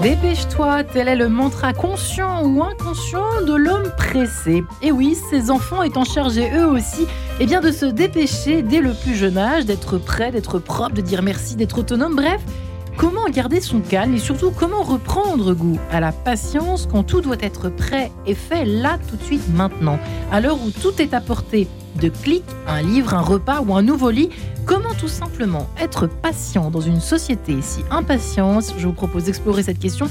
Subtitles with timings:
[0.00, 4.64] Dépêche-toi, tel est le mantra conscient ou inconscient de l'homme pressé.
[4.80, 7.06] Et oui, ces enfants étant chargés eux aussi
[7.40, 11.00] eh bien, de se dépêcher dès le plus jeune âge, d'être prêt, d'être propre, de
[11.00, 12.40] dire merci, d'être autonome, bref,
[12.96, 17.36] comment garder son calme et surtout comment reprendre goût à la patience quand tout doit
[17.40, 19.98] être prêt et fait là tout de suite maintenant,
[20.30, 21.68] à l'heure où tout est à portée
[22.00, 24.30] de clics, un livre, un repas ou un nouveau lit,
[24.64, 29.80] Comment tout simplement être patient dans une société si impatiente Je vous propose d'explorer cette
[29.80, 30.06] question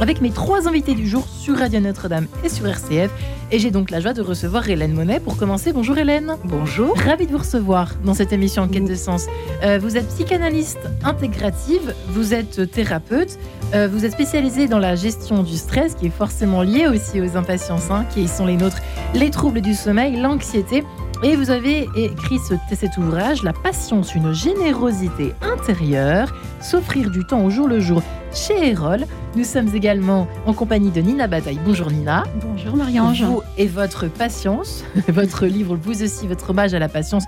[0.00, 3.10] avec mes trois invités du jour sur Radio Notre-Dame et sur RCF.
[3.50, 5.72] Et j'ai donc la joie de recevoir Hélène Monet pour commencer.
[5.72, 6.36] Bonjour Hélène.
[6.44, 6.96] Bonjour.
[6.96, 9.26] Ravie de vous recevoir dans cette émission en quête de sens.
[9.62, 13.38] Euh, vous êtes psychanalyste intégrative, vous êtes thérapeute,
[13.74, 17.36] euh, vous êtes spécialisée dans la gestion du stress qui est forcément lié aussi aux
[17.36, 18.80] impatiences, hein, qui sont les nôtres,
[19.14, 20.84] les troubles du sommeil, l'anxiété.
[21.22, 22.38] Et vous avez écrit
[22.74, 28.70] cet ouvrage, La patience, une générosité intérieure, s'offrir du temps au jour le jour chez
[28.70, 29.06] Erol.
[29.34, 31.58] Nous sommes également en compagnie de Nina Bataille.
[31.64, 32.24] Bonjour Nina.
[32.42, 33.22] Bonjour Marie-Ange.
[33.22, 37.24] Vous et votre patience, votre livre, vous aussi, votre hommage à la patience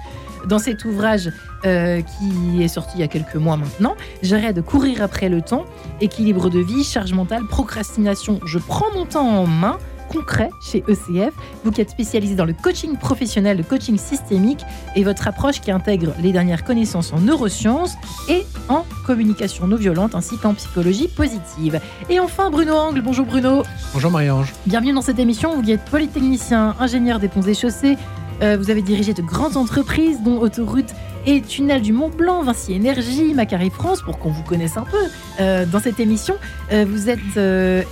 [0.47, 1.31] dans cet ouvrage
[1.65, 3.95] euh, qui est sorti il y a quelques mois maintenant.
[4.23, 5.65] J'arrête de courir après le temps,
[6.03, 8.39] équilibre de vie, charge mentale, procrastination.
[8.45, 11.35] Je prends mon temps en main concret chez ECF.
[11.65, 14.65] Vous qui êtes spécialisé dans le coaching professionnel, le coaching systémique
[14.97, 17.95] et votre approche qui intègre les dernières connaissances en neurosciences
[18.29, 21.81] et en communication non violente ainsi qu'en psychologie positive.
[22.09, 23.03] Et enfin Bruno Angle.
[23.03, 23.63] Bonjour Bruno.
[23.93, 24.53] Bonjour Marie-Ange.
[24.67, 25.55] Bienvenue dans cette émission.
[25.55, 27.97] Vous qui êtes polytechnicien, ingénieur des ponts et chaussées.
[28.43, 30.91] Euh, vous avez dirigé de grandes entreprises dont Autoroute
[31.27, 34.99] et Tunnel du Mont Blanc, Vinci Énergie, Macari France, pour qu'on vous connaisse un peu
[35.41, 36.37] euh, dans cette émission.
[36.73, 37.19] Euh, vous êtes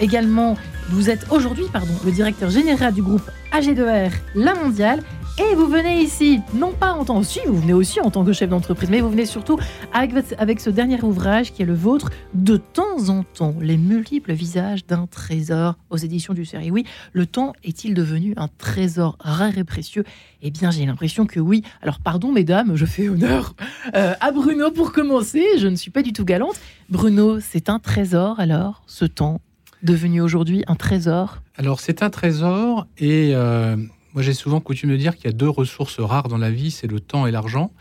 [0.00, 0.56] également
[0.90, 5.00] vous êtes aujourd'hui pardon, le directeur général du groupe AG2R La Mondiale
[5.38, 7.26] et vous venez ici, non pas en tant que...
[7.26, 9.58] Si, vous venez aussi en tant que chef d'entreprise, mais vous venez surtout
[9.92, 14.32] avec, avec ce dernier ouvrage qui est le vôtre, De temps en temps, les multiples
[14.32, 16.70] visages d'un trésor aux éditions du série.
[16.70, 20.04] Oui, le temps est-il devenu un trésor rare et précieux?
[20.42, 21.62] Eh bien, j'ai l'impression que oui.
[21.80, 23.54] Alors, pardon, mesdames, je fais honneur
[23.94, 25.44] euh, à Bruno pour commencer.
[25.58, 26.60] Je ne suis pas du tout galante.
[26.90, 29.40] Bruno, c'est un trésor alors, ce temps
[29.82, 31.42] devenu aujourd'hui un trésor?
[31.56, 33.76] Alors c'est un trésor et euh,
[34.14, 36.70] moi j'ai souvent coutume de dire qu'il y a deux ressources rares dans la vie,
[36.70, 37.72] c'est le temps et l'argent.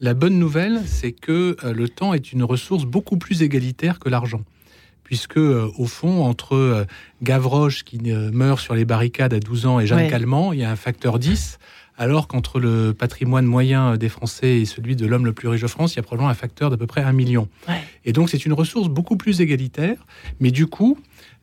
[0.00, 4.08] La bonne nouvelle, c'est que euh, le temps est une ressource beaucoup plus égalitaire que
[4.08, 4.42] l'argent.
[5.04, 6.86] Puisque, euh, au fond, entre
[7.22, 10.70] Gavroche qui meurt sur les barricades à 12 ans et Jeanne Calment, il y a
[10.70, 11.58] un facteur 10
[11.98, 15.66] alors qu'entre le patrimoine moyen des Français et celui de l'homme le plus riche de
[15.66, 17.48] France, il y a probablement un facteur d'à peu près un million.
[18.04, 20.06] Et donc c'est une ressource beaucoup plus égalitaire,
[20.40, 20.98] mais du coup,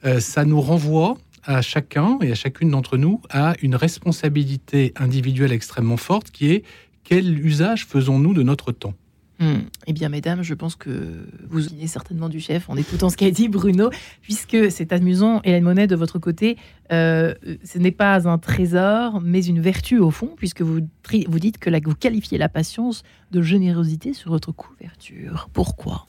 [0.06, 5.52] euh, ça nous renvoie à chacun et à chacune d'entre nous à une responsabilité individuelle
[5.52, 6.64] extrêmement forte qui est
[7.04, 8.94] quel usage faisons-nous de notre temps?
[9.40, 9.64] Hmm.
[9.88, 13.31] Eh bien, mesdames, je pense que vous souvenez certainement du chef en écoutant ce qu'a
[13.31, 13.90] dit Bruno,
[14.22, 16.58] puisque c'est amusant, Hélène Monet, de votre côté,
[16.92, 17.34] euh,
[17.64, 20.81] ce n'est pas un trésor, mais une vertu au fond, puisque vous,
[21.28, 25.50] vous dites que vous qualifiez la patience de générosité sur votre couverture.
[25.52, 26.06] Pourquoi?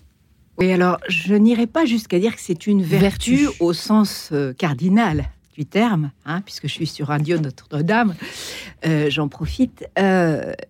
[0.59, 5.31] Oui, alors, je n'irai pas jusqu'à dire que c'est une vertu, au sens euh, cardinal
[5.57, 8.15] du terme, hein, puisque je suis sur un dieu Notre-Dame,
[8.87, 9.85] euh, j'en profite.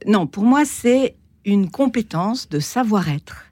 [0.06, 3.46] non, pour moi, c'est une compétence de savoir-être.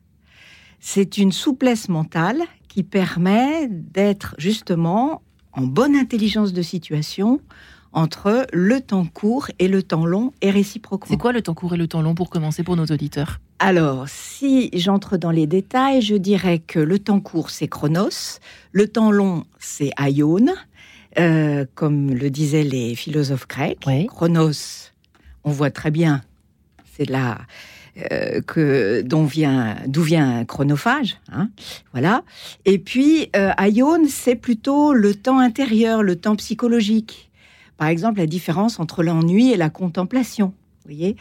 [0.81, 5.23] C'est une souplesse mentale qui permet d'être justement
[5.53, 7.41] en bonne intelligence de situation
[7.93, 11.11] entre le temps court et le temps long et réciproquement.
[11.11, 13.41] C'est quoi le temps court et le temps long pour commencer pour nos auditeurs?
[13.59, 18.41] Alors, si j'entre dans les détails, je dirais que le temps court, c'est chronos,
[18.73, 20.47] le temps long, c'est aion,
[21.19, 23.79] euh, comme le disaient les philosophes grecs.
[24.09, 24.91] Chronos,
[25.45, 26.23] on voit très bien,
[26.97, 27.39] c'est là
[28.11, 31.51] euh, que vient d'où vient chronophage, hein,
[31.93, 32.25] voilà.
[32.65, 37.31] Et puis euh, Aion, c'est plutôt le temps intérieur, le temps psychologique.
[37.83, 40.55] Par exemple, la différence entre l'ennui et la contemplation.
[40.85, 41.17] Vous voyez,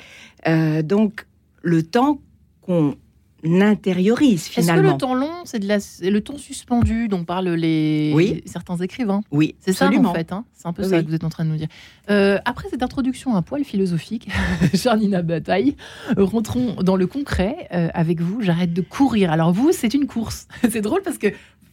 [0.48, 1.26] euh, donc
[1.64, 2.22] le temps
[2.62, 2.98] qu'on
[3.44, 4.74] n'intériorise finalement.
[4.74, 9.22] Est-ce que le temps long, c'est de le temps suspendu dont parlent les certains écrivains?
[9.32, 10.32] Oui, c'est ça en fait.
[10.32, 10.46] Hein.
[10.54, 11.68] c'est un peu ça que vous êtes en train de nous dire.
[12.12, 14.30] Euh, après cette introduction un poil philosophique,
[14.76, 15.76] Charnina Bataille,
[16.16, 18.44] rentrons dans le concret euh, avec vous.
[18.44, 19.32] J'arrête de courir.
[19.32, 20.48] Alors vous, c'est une course.
[20.70, 21.30] c'est drôle parce que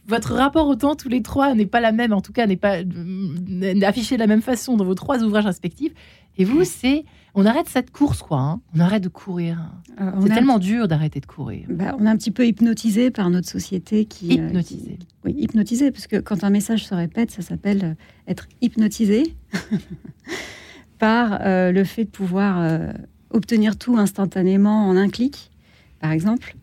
[0.09, 2.57] votre rapport au temps, tous les trois, n'est pas la même, en tout cas, n'est
[2.57, 5.93] pas euh, affiché de la même façon dans vos trois ouvrages respectifs.
[6.37, 8.39] Et vous, c'est on arrête cette course, quoi.
[8.39, 8.61] Hein.
[8.75, 9.71] On arrête de courir.
[10.01, 11.67] Euh, c'est tellement dur d'arrêter de courir.
[11.69, 14.33] Bah, on est un petit peu hypnotisé par notre société qui.
[14.33, 14.97] Hypnotisé.
[15.23, 17.95] oui, hypnotisé, parce que quand un message se répète, ça s'appelle
[18.27, 19.35] être hypnotisé
[20.97, 22.81] par le fait de pouvoir
[23.29, 25.51] obtenir tout instantanément en un clic,
[25.99, 26.55] par exemple.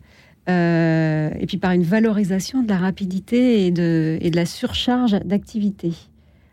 [0.49, 5.11] Euh, et puis par une valorisation de la rapidité et de, et de la surcharge
[5.25, 5.93] d'activité.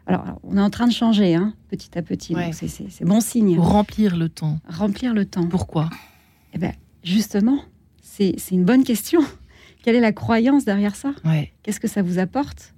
[0.07, 2.35] Alors, on est en train de changer, hein, petit à petit.
[2.53, 3.59] C'est bon signe.
[3.59, 4.59] remplir le temps.
[4.69, 5.47] Remplir le temps.
[5.47, 5.89] Pourquoi?
[6.53, 7.59] Eh bien, justement,
[8.03, 9.21] c'est une bonne question.
[9.83, 11.13] Quelle est la croyance derrière ça?
[11.63, 12.75] Qu'est-ce que ça vous apporte?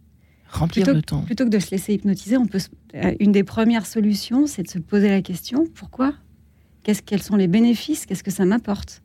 [0.50, 1.22] Remplir le temps.
[1.22, 2.60] Plutôt que de se laisser hypnotiser, on peut.
[2.94, 6.14] Euh, une des premières solutions, c'est de se poser la question pourquoi?
[6.84, 8.06] Qu'est-ce, Quels sont les bénéfices?
[8.06, 9.02] Qu'est-ce que ça m'apporte?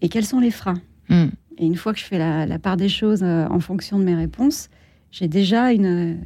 [0.00, 0.80] Et quels sont les freins?
[1.08, 1.28] Hmm.
[1.58, 4.14] Et une fois que je fais la, part des choses euh, en fonction de mes
[4.14, 4.68] réponses,
[5.10, 6.20] j'ai déjà une,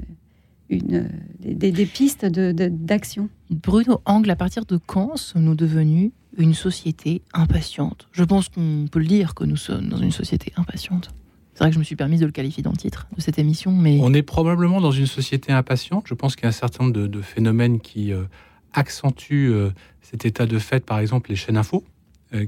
[0.68, 3.28] une, des, pistes d'action.
[3.48, 8.08] De, Bruno Angle, à partir de quand sommes-nous devenus une société impatiente?
[8.12, 11.10] Je pense qu'on peut le dire que nous sommes dans une société impatiente.
[11.54, 13.38] C'est vrai que je me suis permise de le qualifier dans le titre de cette
[13.38, 13.98] émission, mais...
[14.00, 16.06] On est probablement dans une société impatiente.
[16.06, 18.24] Je pense qu'il y a un certain nombre de, phénomènes qui euh,
[18.72, 21.84] accentuent euh, cet état de fait, par exemple les chaînes info,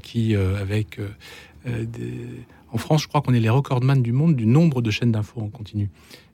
[0.00, 1.00] qui, avec
[1.66, 1.84] euh,
[2.72, 5.40] en France, je crois qu'on est les recordman du monde du nombre de chaînes d'infos
[5.40, 5.90] en continu.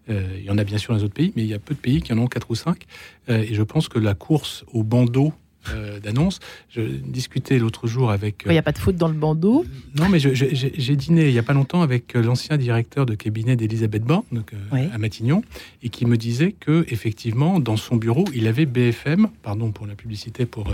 [0.08, 1.58] Euh, il y en a bien sûr dans les autres pays, mais il y a
[1.58, 2.84] peu de pays qui en ont 4 ou 5.
[3.28, 5.32] Euh, et je pense que la course au bandeau
[5.74, 6.40] euh, d'annonces.
[6.70, 8.42] Je discutais l'autre jour avec.
[8.46, 9.64] Il n'y a pas de faute dans le bandeau.
[9.94, 13.56] non, mais j'ai dîné il n'y a pas longtemps avec euh, l'ancien directeur de cabinet
[13.56, 15.42] d'Elisabeth Borne euh, à Matignon
[15.82, 19.94] et qui me disait que effectivement dans son bureau il avait BFM, pardon pour la
[19.94, 20.72] publicité pour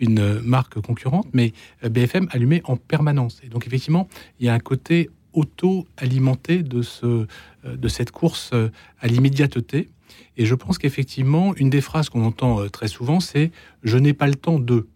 [0.00, 1.52] une marque concurrente, mais
[1.88, 3.40] BFM allumé en permanence.
[3.44, 4.08] Et donc effectivement
[4.40, 7.26] il y a un côté auto-alimenté de, ce,
[7.64, 8.52] de cette course
[9.00, 9.88] à l'immédiateté
[10.36, 13.50] et je pense qu'effectivement, une des phrases qu'on entend euh, très souvent, c'est
[13.82, 14.86] je n'ai pas le temps de.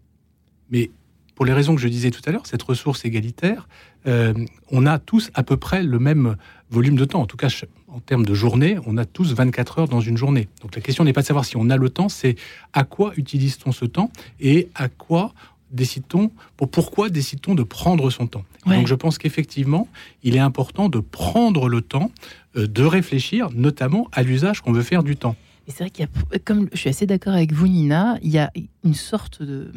[0.70, 0.90] Mais
[1.34, 3.68] pour les raisons que je disais tout à l'heure, cette ressource égalitaire,
[4.06, 4.34] euh,
[4.70, 6.36] on a tous à peu près le même
[6.70, 7.20] volume de temps.
[7.20, 7.48] En tout cas,
[7.86, 10.48] en termes de journée, on a tous 24 heures dans une journée.
[10.62, 12.36] Donc la question n'est pas de savoir si on a le temps, c'est
[12.72, 14.10] à quoi utilise-t-on ce temps
[14.40, 15.32] et à quoi
[15.70, 19.88] décide-t-on, pour pourquoi décide-t-on de prendre son temps Donc je pense qu'effectivement,
[20.22, 22.10] il est important de prendre le temps
[22.56, 25.36] euh, de réfléchir, notamment à l'usage qu'on veut faire du temps.
[25.66, 28.30] Et c'est vrai qu'il y a, comme je suis assez d'accord avec vous, Nina, il
[28.30, 28.50] y a
[28.84, 29.70] une sorte de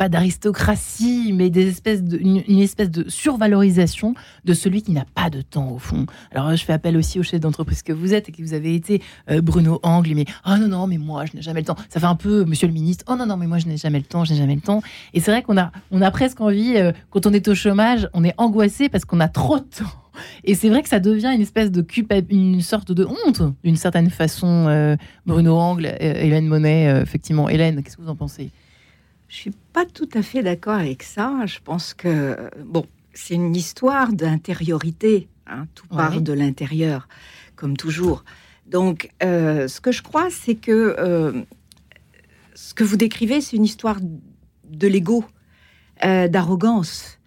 [0.00, 4.14] pas d'aristocratie, mais des espèces de, une, espèce de survalorisation
[4.46, 6.06] de celui qui n'a pas de temps au fond.
[6.34, 8.74] Alors je fais appel aussi au chef d'entreprise que vous êtes et que vous avez
[8.74, 11.76] été euh, Bruno Angle, mais oh non non mais moi je n'ai jamais le temps.
[11.90, 13.98] Ça fait un peu Monsieur le ministre, oh non non mais moi je n'ai jamais
[13.98, 14.80] le temps, je n'ai jamais le temps.
[15.12, 18.08] Et c'est vrai qu'on a on a presque envie euh, quand on est au chômage,
[18.14, 19.92] on est angoissé parce qu'on a trop de temps.
[20.44, 21.84] Et c'est vrai que ça devient une espèce de
[22.30, 24.66] une sorte de honte, d'une certaine façon.
[24.66, 27.50] Euh, Bruno Angle, Hélène Monet, effectivement.
[27.50, 28.50] Hélène, qu'est-ce que vous en pensez?
[29.30, 31.46] Je suis pas tout à fait d'accord avec ça.
[31.46, 32.84] Je pense que bon,
[33.14, 35.28] c'est une histoire d'intériorité.
[35.46, 35.66] Hein.
[35.74, 37.08] tout part de l'intérieur,
[37.56, 38.24] comme toujours.
[38.66, 41.42] Donc, euh, ce que je crois, c'est que euh,
[42.54, 45.24] ce que vous décrivez, c'est une histoire de l'ego,
[46.04, 47.18] euh, d'arrogance,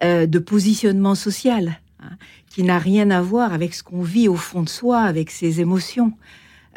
[0.00, 2.16] de positionnement social, hein,
[2.48, 5.60] qui n'a rien à voir avec ce qu'on vit au fond de soi, avec ses
[5.60, 6.12] émotions.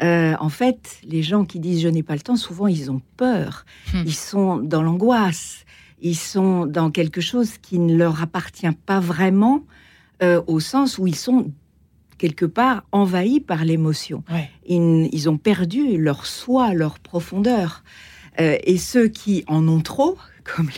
[0.02, 3.00] Euh, en fait, les gens qui disent je n'ai pas le temps, souvent ils ont
[3.16, 3.64] peur.
[3.92, 4.02] Hmm.
[4.04, 5.64] Ils sont dans l'angoisse.
[6.00, 9.64] Ils sont dans quelque chose qui ne leur appartient pas vraiment,
[10.22, 11.50] euh, au sens où ils sont
[12.18, 14.22] quelque part envahis par l'émotion.
[14.66, 17.82] Ils, ont perdu leur soi, leur profondeur.
[18.40, 20.68] Euh, et ceux qui en ont trop, comme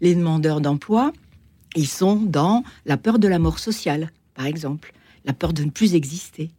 [0.00, 1.12] les demandeurs d'emploi,
[1.76, 4.92] ils sont dans la peur de la mort sociale, par exemple,
[5.24, 6.50] la peur de ne plus exister.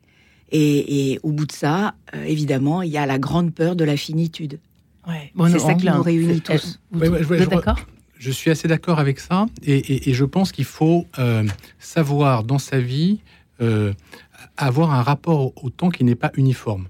[0.51, 3.95] Et, au bout de ça, euh, évidemment, il y a la grande peur de la
[3.95, 4.59] finitude.
[5.07, 6.79] c'est ça qui nous réunit tous.
[6.91, 7.79] Vous, êtes d'accord
[8.17, 9.45] Je suis assez d'accord avec ça.
[9.63, 11.45] Et, je pense qu'il faut euh,
[11.79, 13.21] savoir dans sa vie
[13.61, 13.93] euh,
[14.57, 16.87] avoir un rapport au temps qui n'est pas uniforme.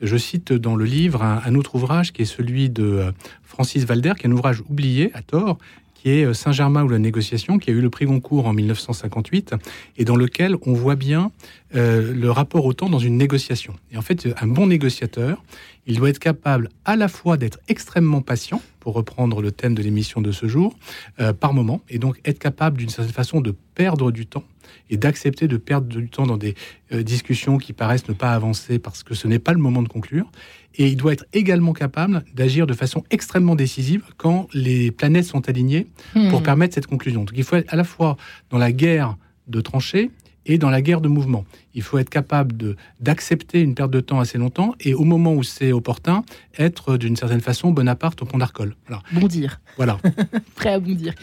[0.00, 3.12] Je cite dans le livre un, un, autre ouvrage qui est celui de
[3.42, 5.58] Francis Valder, qui est un ouvrage oublié à tort,
[6.00, 9.54] qui est euh, Saint-Germain ou la négociation, qui a eu le prix Goncourt en 1958,
[9.98, 11.30] et dans lequel on voit bien
[11.74, 13.74] euh, le rapport au temps dans une négociation.
[13.92, 15.42] Et en fait, un bon négociateur,
[15.86, 19.82] il doit être capable à la fois d'être extrêmement patient, pour reprendre le thème de
[19.82, 20.74] l'émission de ce jour,
[21.20, 24.44] euh, par moment, et donc être capable d'une certaine façon de perdre du temps
[24.90, 26.54] et d'accepter de perdre du temps dans des
[26.92, 30.30] discussions qui paraissent ne pas avancer parce que ce n'est pas le moment de conclure,
[30.76, 35.48] et il doit être également capable d'agir de façon extrêmement décisive quand les planètes sont
[35.48, 35.86] alignées
[36.30, 36.44] pour hmm.
[36.44, 37.20] permettre cette conclusion.
[37.20, 38.16] Donc il faut être à la fois
[38.50, 39.16] dans la guerre
[39.48, 40.10] de tranchées
[40.46, 41.44] et dans la guerre de mouvement.
[41.74, 45.34] Il faut être capable de, d'accepter une perte de temps assez longtemps et au moment
[45.34, 46.22] où c'est opportun,
[46.58, 48.74] être d'une certaine façon Bonaparte au pont d'Arcole.
[48.86, 49.02] Voilà.
[49.12, 49.60] Bondir.
[49.76, 49.98] Voilà.
[50.54, 51.14] Prêt à bondir.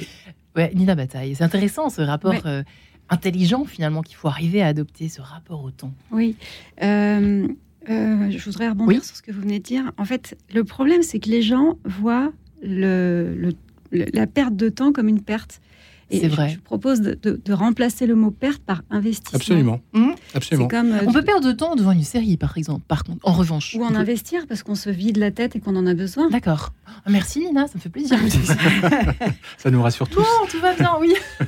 [0.55, 2.33] Ouais, Nina Bataille, c'est intéressant ce rapport.
[2.45, 2.63] Euh,
[3.09, 5.93] intelligent finalement qu'il faut arriver à adopter ce rapport au temps.
[6.11, 6.35] Oui.
[6.83, 7.47] Euh,
[7.89, 9.91] euh, je voudrais rebondir sur ce que vous venez de dire.
[9.97, 13.53] En fait, le problème, c'est que les gens voient le,
[13.91, 15.61] la perte de temps comme une perte.
[16.09, 16.49] C'est vrai.
[16.49, 19.37] Je, propose de, remplacer le mot perte par investissement.
[19.37, 19.79] Absolument.
[19.93, 20.11] Mmh.
[20.33, 20.67] Absolument.
[20.67, 23.33] Comme, euh, on peut perdre de temps devant une série, par exemple, par contre, en
[23.33, 23.75] revanche.
[23.77, 26.29] Ou en investir parce qu'on se vide la tête et qu'on en a besoin.
[26.29, 26.71] D'accord.
[26.85, 28.17] Ah, merci Nina, ça me fait plaisir.
[29.57, 30.19] ça nous rassure tous.
[30.19, 31.13] Non, tout va bien, oui.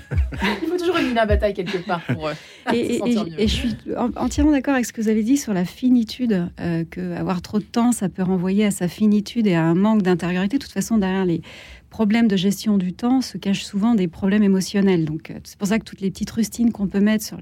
[0.62, 2.28] Il faut toujours une Nina bataille quelque part pour.
[2.28, 2.34] Euh,
[2.74, 3.02] et,
[3.38, 3.76] et, je suis
[4.16, 7.60] entièrement d'accord avec ce que vous avez dit sur la finitude, euh, que avoir trop
[7.60, 10.58] de temps, ça peut renvoyer à sa finitude et à un manque d'intériorité.
[10.58, 11.42] De toute façon, derrière les
[11.90, 15.06] problèmes de gestion du temps se cachent souvent des problèmes émotionnels.
[15.06, 17.38] Donc, euh, c'est pour ça que toutes les petites rustines qu'on peut mettre sur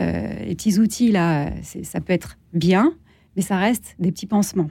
[0.00, 1.50] euh, les petits outils, là,
[1.82, 2.94] ça peut être bien,
[3.36, 4.70] mais ça reste des petits pansements.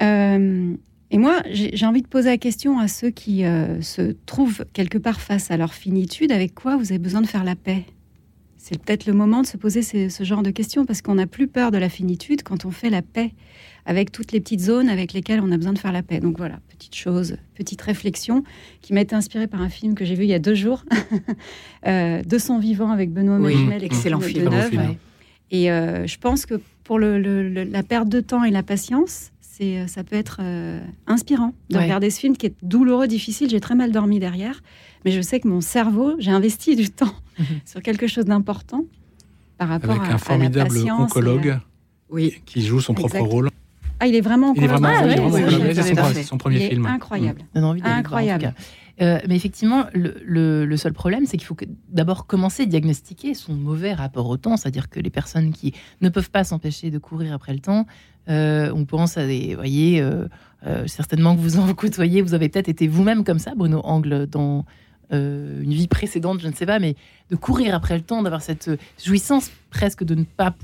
[0.00, 0.74] Euh,
[1.10, 5.20] et moi, j'ai envie de poser la question à ceux qui se trouvent quelque part
[5.20, 7.84] face à leur finitude, avec quoi vous avez besoin de faire la paix?
[8.56, 11.48] C'est peut-être le moment de se poser ce genre de questions, parce qu'on n'a plus
[11.48, 13.34] peur de la finitude quand on fait la paix
[13.86, 16.20] avec toutes les petites zones avec lesquelles on a besoin de faire la paix.
[16.20, 18.44] Donc voilà, petite chose, petite réflexion
[18.80, 20.84] qui m'a été inspirée par un film que j'ai vu il y a deux jours,
[21.86, 24.50] euh, De son vivant avec Benoît oui, excellent film.
[25.50, 29.86] Et euh, je pense que pour la perte de temps et la patience, c'est, euh,
[29.86, 30.40] ça peut être
[31.06, 33.50] inspirant de regarder ce film qui est douloureux, difficile.
[33.50, 34.62] J'ai très mal dormi derrière,
[35.04, 37.46] mais je sais que mon cerveau, j'ai investi du temps mhm.
[37.64, 38.84] sur quelque chose d'important
[39.58, 41.58] par rapport Avec un formidable oncologue
[42.10, 42.40] oui.
[42.46, 43.50] qui joue son propre rôle.
[44.02, 44.52] Ah, il est vraiment.
[44.56, 44.88] Il est vraiment.
[44.90, 46.86] Ah, c'est son, premier film.
[46.86, 47.42] Incroyable.
[47.54, 48.52] incroyable.
[49.00, 51.56] Euh, mais effectivement, le, seul problème, c'est qu'il faut
[51.88, 56.08] d'abord commencer à diagnostiquer son mauvais rapport au temps, c'est-à-dire que les personnes qui ne
[56.08, 57.86] peuvent pas s'empêcher de courir après le temps,
[58.28, 60.26] euh, on pense à des, voyez, euh,
[60.86, 64.64] certainement que vous en côtoyez, vous avez peut-être été vous-même comme ça, Bruno Angle, dans
[65.12, 66.96] une vie précédente, je ne sais pas, mais
[67.30, 68.70] de courir après le temps, d'avoir cette
[69.04, 70.56] jouissance presque de ne pas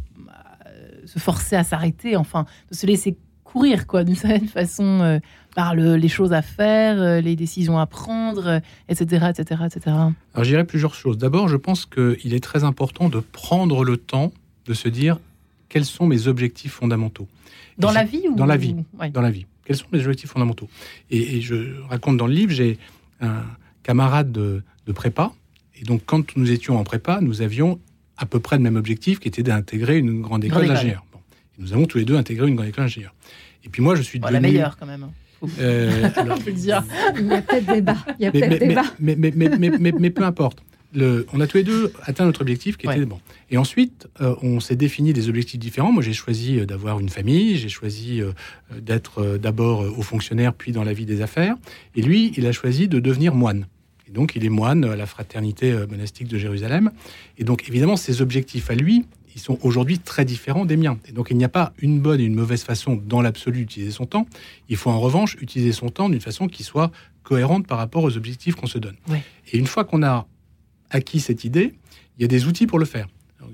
[1.05, 3.17] se forcer à s'arrêter, enfin, de se laisser
[3.49, 5.19] courir, quoi, d'une certaine façon, euh,
[5.55, 9.81] par les choses à faire, euh, les décisions à prendre, etc., etc., etc.
[9.87, 11.19] Alors, je dirais plusieurs choses.
[11.19, 14.33] D'abord, je pense qu'il est très important de prendre le temps
[14.67, 15.19] de se dire
[15.69, 17.27] quels sont mes objectifs fondamentaux.
[17.79, 18.37] Dans la vie ou...
[18.37, 18.77] Dans la vie.
[19.13, 19.47] Dans la vie.
[19.65, 20.69] Quels sont mes objectifs fondamentaux?
[21.11, 22.79] Et, je raconte dans le livre, j'ai
[23.21, 23.45] un
[23.83, 25.33] camarade de, de prépa.
[25.81, 27.79] Et donc, quand nous étions en prépa, nous avions
[28.17, 31.05] à peu près le même objectif qui était d'intégrer une grande école d'ingénieur.
[31.59, 33.15] Nous avons tous les deux intégré une grande école d'ingénieur.
[33.65, 34.33] Et puis moi, je suis devenu...
[34.33, 35.09] La meilleure, quand même.
[35.61, 36.83] Euh, on peut dire.
[37.19, 37.97] Il y a peut-être débat.
[38.19, 38.85] Il y a peut-être débat.
[38.99, 40.63] Mais, mais, mais, mais, peu importe.
[40.95, 43.21] Le, on a tous les deux atteint notre objectif qui était bon.
[43.51, 45.93] Et ensuite, euh, on s'est défini des objectifs différents.
[45.93, 48.33] Moi, j'ai choisi euh, d'avoir une famille, j'ai choisi euh,
[48.81, 51.57] d'être d'abord au fonctionnaire, puis dans la vie des affaires.
[51.95, 53.67] Et lui, il a choisi de devenir moine.
[54.09, 56.91] Et donc, il est moine à la fraternité monastique de Jérusalem.
[57.37, 59.05] Et donc, évidemment, ses objectifs à lui,
[59.41, 60.99] sont aujourd'hui très différents des miens.
[61.07, 63.93] Et donc il n'y a pas une bonne et une mauvaise façon dans l'absolu d'utiliser
[63.93, 64.27] son temps.
[64.69, 66.91] Il faut en revanche utiliser son temps d'une façon qui soit
[67.23, 68.97] cohérente par rapport aux objectifs qu'on se donne.
[69.53, 70.27] Et une fois qu'on a
[70.91, 71.75] acquis cette idée,
[72.19, 73.07] il y a des outils pour le faire.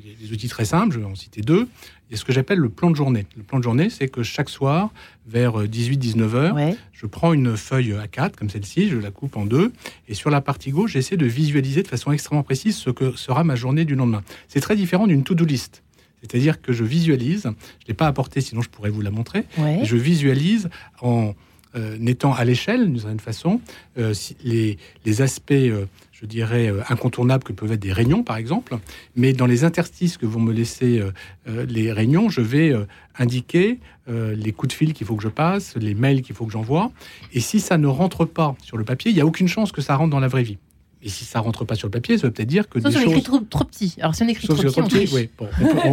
[0.02, 1.68] Il y a des outils très simples, je vais en citer deux.
[2.08, 3.26] Il y a ce que j'appelle le plan de journée.
[3.36, 4.90] Le plan de journée, c'est que chaque soir,
[5.26, 6.56] vers 18-19 heures,
[6.92, 9.72] je prends une feuille A4 comme celle-ci, je la coupe en deux,
[10.08, 13.44] et sur la partie gauche, j'essaie de visualiser de façon extrêmement précise ce que sera
[13.44, 14.22] ma journée du lendemain.
[14.48, 15.82] C'est très différent d'une to-do list.
[16.20, 17.54] C'est-à-dire que je visualise, je ne
[17.88, 19.44] l'ai pas apporté, sinon je pourrais vous la montrer,
[19.82, 20.70] je visualise
[21.02, 21.34] en
[21.76, 23.60] euh, étant à l'échelle, d'une certaine façon,
[23.98, 24.14] euh,
[24.44, 25.86] les, les, aspects euh,
[26.24, 28.78] je dirais, euh, incontournables que peuvent être des réunions, par exemple.
[29.14, 31.12] Mais dans les interstices que vont me laisser euh,
[31.48, 32.72] euh, les réunions, je vais
[33.18, 36.52] indiquer les coups de fil qu'il faut que je passe, les mails qu'il faut que
[36.52, 36.90] j'envoie.
[37.32, 39.80] Et si ça ne rentre pas sur le papier, il n'y a aucune chance que
[39.80, 40.58] ça rentre dans la vraie vie.
[41.02, 43.00] Et si ça rentre pas sur le papier, ça veut peut-être dire que Sauf des
[43.00, 43.94] si on écrit trop, petit.
[44.00, 45.28] Alors si on écrit trop, petit,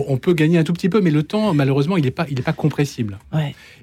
[0.08, 2.40] on, peut, gagner un tout petit peu, mais le temps, malheureusement, il n'est pas, il
[2.40, 3.20] est pas compressible.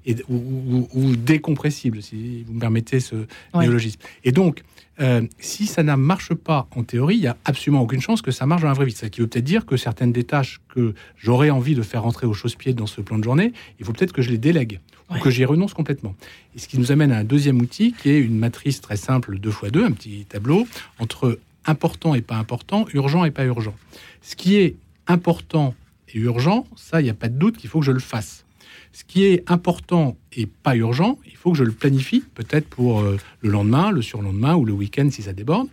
[0.07, 4.00] Et, ou, décompressible, si vous me permettez ce néologisme.
[4.25, 4.62] Et donc,
[5.00, 8.31] euh, si ça ne marche pas en théorie, il n'y a absolument aucune chance que
[8.31, 8.93] ça marche dans la vraie vie.
[8.93, 12.26] Ce qui veut peut-être dire que certaines des tâches que j'aurais envie de faire rentrer
[12.26, 15.19] au chausse-pied dans ce plan de journée, il faut peut-être que je les délègue ou
[15.19, 16.14] que j'y renonce complètement.
[16.55, 19.38] Et ce qui nous amène à un deuxième outil qui est une matrice très simple
[19.38, 20.67] 2 x 2, un petit tableau
[20.99, 23.75] entre important et pas important, urgent et pas urgent.
[24.23, 24.76] Ce qui est
[25.07, 25.75] important
[26.12, 28.45] et urgent, ça, il n'y a pas de doute qu'il faut que je le fasse.
[28.92, 33.00] Ce qui est important et pas urgent, il faut que je le planifie, peut-être pour
[33.00, 35.68] euh, le lendemain, le surlendemain ou le week-end si ça déborde.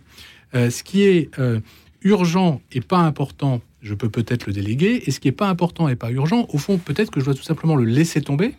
[0.54, 1.60] Euh, ce qui est euh,
[2.02, 5.02] urgent et pas important, je peux peut-être le déléguer.
[5.06, 7.34] Et ce qui n'est pas important et pas urgent, au fond, peut-être que je dois
[7.34, 8.54] tout simplement le laisser tomber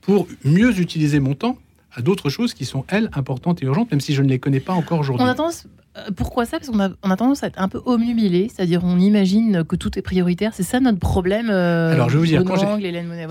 [0.00, 1.58] pour mieux utiliser mon temps
[1.92, 4.60] à d'autres choses qui sont, elles, importantes et urgentes, même si je ne les connais
[4.60, 5.24] pas encore aujourd'hui.
[5.24, 5.66] On a tendance,
[5.96, 6.58] euh, pourquoi ça?
[6.58, 9.76] Parce qu'on a, on a tendance à être un peu omnubilé, c'est-à-dire on imagine que
[9.76, 10.52] tout est prioritaire.
[10.54, 12.56] C'est ça notre problème euh, Alors, je vais vous dire, quand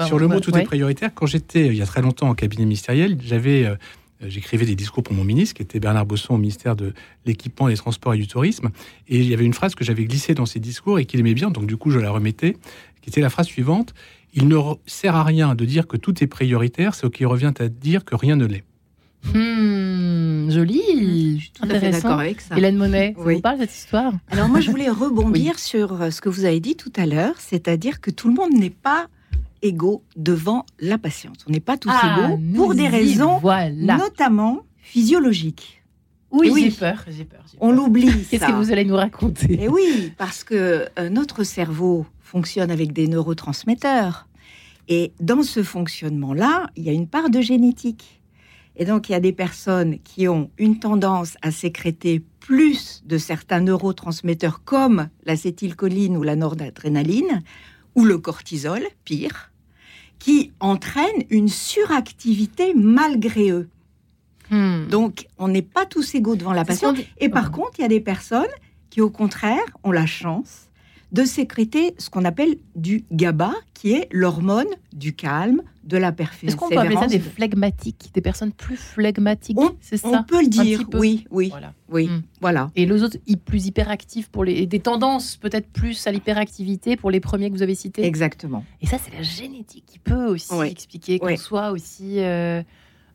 [0.05, 2.63] sur le mot tout est prioritaire, quand j'étais, il y a très longtemps, en cabinet
[2.63, 3.65] ministériel, j'avais...
[3.65, 3.75] Euh,
[4.21, 6.93] j'écrivais des discours pour mon ministre, qui était Bernard Bosson au ministère de
[7.25, 8.69] l'Équipement, des Transports et du Tourisme.
[9.07, 11.33] Et il y avait une phrase que j'avais glissée dans ses discours et qu'il aimait
[11.33, 12.57] bien, donc du coup je la remettais,
[13.01, 13.93] qui était la phrase suivante
[14.33, 17.67] il ne sert à rien de dire que tout est prioritaire, ce qui revient à
[17.67, 18.63] dire que rien ne l'est.
[19.33, 22.57] Hmm, joli, je suis tout à fait d'accord avec ça.
[22.57, 24.13] Hélène Monet, ça vous parle cette histoire?
[24.31, 27.35] Alors moi, je voulais rebondir sur euh, ce que vous avez dit tout à l'heure,
[27.37, 29.07] c'est-à-dire que tout le monde n'est pas
[29.61, 31.37] égaux devant la patience.
[31.47, 33.41] On n'est pas tous ah, égaux pour des raisons
[33.73, 35.78] notamment physiologiques.
[36.31, 38.25] Oui, j'ai peur, j'ai peur, On l'oublie.
[38.29, 42.69] Qu'est-ce que vous allez nous raconter Et eh oui, parce que euh, notre cerveau fonctionne
[42.69, 44.27] avec des neurotransmetteurs.
[44.87, 48.21] Et dans ce fonctionnement-là, il y a une part de génétique.
[48.75, 53.17] Et donc, il y a des personnes qui ont une tendance à sécréter plus de
[53.17, 57.43] certains neurotransmetteurs comme l'acétylcholine ou la noradrénaline,
[57.95, 59.51] ou le cortisol, pire,
[60.17, 63.69] qui entraînent une suractivité malgré eux.
[64.49, 64.87] Hmm.
[64.87, 66.93] Donc, on n'est pas tous égaux devant la passion.
[67.19, 68.47] Et par contre, il y a des personnes
[68.89, 70.69] qui, au contraire, ont la chance
[71.11, 76.53] de sécréter ce qu'on appelle du GABA, qui est l'hormone du calme, de la persévérance.
[76.53, 79.57] Est-ce qu'on peut appeler ça des phlegmatiques, des personnes plus phlegmatiques?
[79.81, 80.07] C'est ça?
[80.07, 81.73] On peut le dire, oui, oui, voilà.
[81.89, 82.21] oui, hmm.
[82.41, 82.69] voilà.
[82.75, 87.19] Et les autres plus hyperactifs pour les des tendances peut-être plus à l'hyperactivité pour les
[87.19, 88.05] premiers que vous avez cités?
[88.05, 88.63] Exactement.
[88.81, 92.61] Et ça, c'est la génétique qui peut aussi expliquer qu'on soit aussi euh,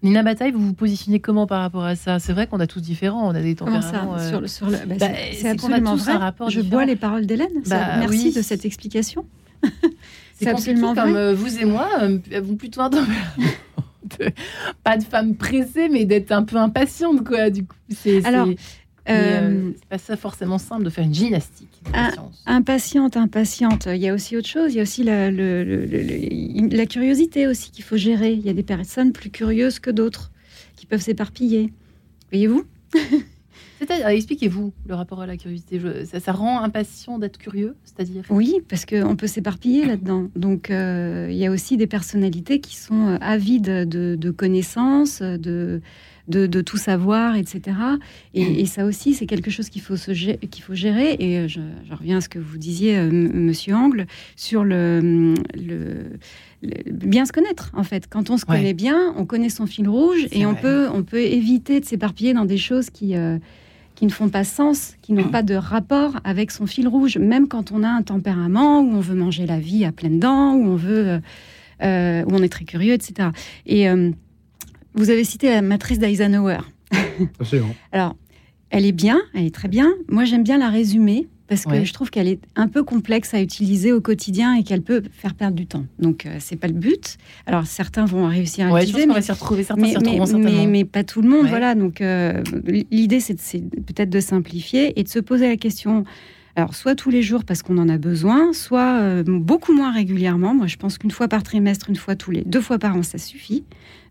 [0.04, 2.18] Nina Bataille, vous vous positionnez comment par rapport à ça?
[2.18, 3.80] C'est vrai qu'on a tous différents, on a des tempéraments.
[3.80, 4.04] Ça?
[4.04, 6.12] euh, sur le, bah, bah, c'est absolument vrai.
[6.12, 7.62] Un rapport Je bois les paroles d'Hélène.
[7.66, 9.24] Bah, merci de cette explication.
[10.34, 11.04] c'est absolument vrai.
[11.04, 12.90] comme euh, vous et moi, euh, vous plutôt un
[14.84, 17.48] pas de femme pressée, mais d'être un peu impatiente, quoi.
[17.48, 18.22] Du coup, c'est.
[18.26, 18.46] Alors.
[19.06, 21.73] c'est pas ça forcément simple de faire une gymnastique.
[22.46, 23.88] Impatiente, impatiente.
[23.90, 24.72] Il y a aussi autre chose.
[24.72, 28.32] Il y a aussi la, la curiosité aussi qu'il faut gérer.
[28.32, 30.30] Il y a des personnes plus curieuses que d'autres
[30.76, 31.72] qui peuvent s'éparpiller.
[32.30, 32.64] Voyez-vous?
[33.78, 35.80] C'est-à-dire, expliquez-vous le rapport à la curiosité.
[36.04, 38.24] ça, rend impatient d'être curieux, c'est-à-dire?
[38.30, 40.28] Oui, parce qu'on peut s'éparpiller là-dedans.
[40.36, 45.80] Donc, euh, il y a aussi des personnalités qui sont euh, avides de, connaissances, de,
[46.28, 47.76] de, tout savoir, etc.
[48.32, 51.16] Et, ça aussi, c'est quelque chose qu'il faut, qu'il faut gérer.
[51.18, 51.60] Et je,
[51.90, 54.06] reviens à ce que vous disiez, euh, Monsieur Angle,
[54.36, 56.10] sur le, le
[56.86, 58.06] bien se connaître en fait.
[58.08, 61.20] Quand on se connaît bien, on connaît son fil rouge et on peut, on peut
[61.20, 63.14] éviter de s'éparpiller dans des choses qui,
[63.94, 65.30] qui ne font pas sens, qui n'ont mm.
[65.30, 69.00] pas de rapport avec son fil rouge, même quand on a un tempérament où on
[69.00, 71.18] veut manger la vie à pleines dents, où on veut, euh,
[71.82, 73.30] euh, où on est très curieux, etc.
[73.66, 74.10] Et euh,
[74.94, 76.58] vous avez cité la matrice d'Eisenhower.
[77.92, 78.16] Alors,
[78.70, 79.92] elle est bien, elle est très bien.
[80.08, 83.40] Moi, j'aime bien la résumer parce que je trouve qu'elle est un peu complexe à
[83.40, 85.84] utiliser au quotidien et qu'elle peut faire perdre du temps.
[85.98, 87.18] Donc euh, c'est pas le but.
[87.46, 89.94] Alors certains vont réussir à l'utiliser, mais,
[90.38, 91.46] mais, mais, pas tout le monde.
[91.48, 91.74] Voilà.
[91.74, 92.42] Donc euh,
[92.90, 96.04] l'idée c'est peut-être de simplifier et de se poser la question.
[96.56, 100.54] Alors soit tous les jours parce qu'on en a besoin, soit euh, beaucoup moins régulièrement.
[100.54, 103.02] Moi je pense qu'une fois par trimestre, une fois tous les deux fois par an,
[103.02, 103.64] ça suffit.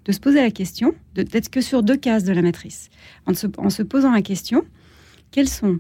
[0.06, 2.90] De se poser la question, d'être que sur deux cases de la matrice,
[3.26, 4.66] en se, en se posant la question
[5.34, 5.80] quels sont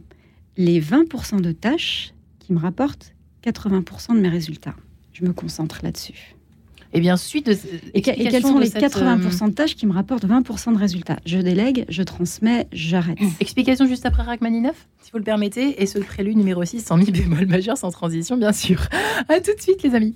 [0.57, 3.13] les 20% de tâches qui me rapportent
[3.45, 4.75] 80% de mes résultats?
[5.13, 6.35] Je me concentre là-dessus.
[6.91, 7.57] Et bien, suite de,
[7.93, 11.17] et, quelles sont les 80% de tâches qui me rapportent 20% de résultats?
[11.25, 13.19] Je délègue, je transmets, j'arrête.
[13.39, 17.05] Explication juste après Rachmaninoff, si vous le permettez, et ce prélude numéro 6 sans mi
[17.11, 18.87] bémol majeur, sans transition, bien sûr.
[19.29, 20.15] À tout de suite, les amis.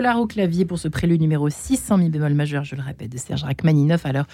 [0.00, 3.44] Au clavier pour ce prélude numéro 600 mi bémol majeur, je le répète, de Serge
[3.44, 4.06] Rachmaninoff.
[4.06, 4.24] Alors,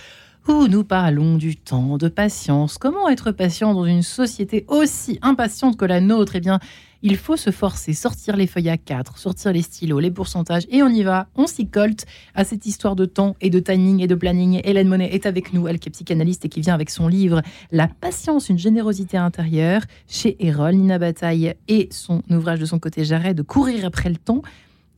[0.47, 2.79] où nous parlons du temps, de patience?
[2.79, 6.37] Comment être patient dans une société aussi impatiente que la nôtre?
[6.37, 6.61] Eh bien,
[7.03, 10.85] il faut se forcer, sortir les feuilles à 4, sortir les stylos, les pourcentages, et
[10.85, 14.07] on y va, on s'y colte à cette histoire de temps et de timing et
[14.07, 14.61] de planning.
[14.63, 17.43] Hélène Monet est avec nous, elle qui est psychanalyste et qui vient avec son livre
[17.73, 20.77] La patience, une générosité intérieure chez Erol.
[20.77, 24.43] Nina Bataille et son ouvrage de son côté, J'arrête de courir après le temps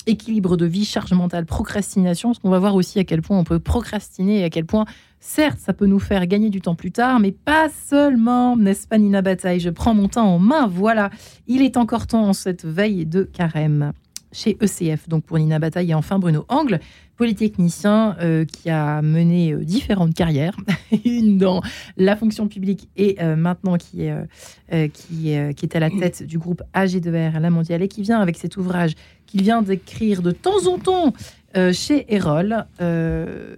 [0.08, 3.58] équilibre de vie, charge mentale, procrastination, qu'on va voir aussi à quel point on peut
[3.58, 4.86] procrastiner et à quel point,
[5.20, 8.98] certes, ça peut nous faire gagner du temps plus tard, mais pas seulement, n'est-ce pas
[8.98, 9.60] Nina Bataille?
[9.60, 11.10] Je prends mon temps en main, voilà,
[11.46, 13.92] il est encore temps en cette veille de carême
[14.32, 16.80] chez ECF, donc pour Nina Bataille et enfin Bruno Angle,
[17.18, 20.56] polytechnicien euh, qui a mené euh, différentes carrières,
[21.04, 21.60] une dans
[21.96, 24.14] la fonction publique et euh, maintenant qui est,
[24.92, 28.36] qui, qui, est à la tête du groupe AG2R, la mondiale, et qui vient avec
[28.36, 28.94] cet ouvrage
[29.26, 31.12] qu'il vient d'écrire de temps en temps
[31.72, 32.66] chez Erol,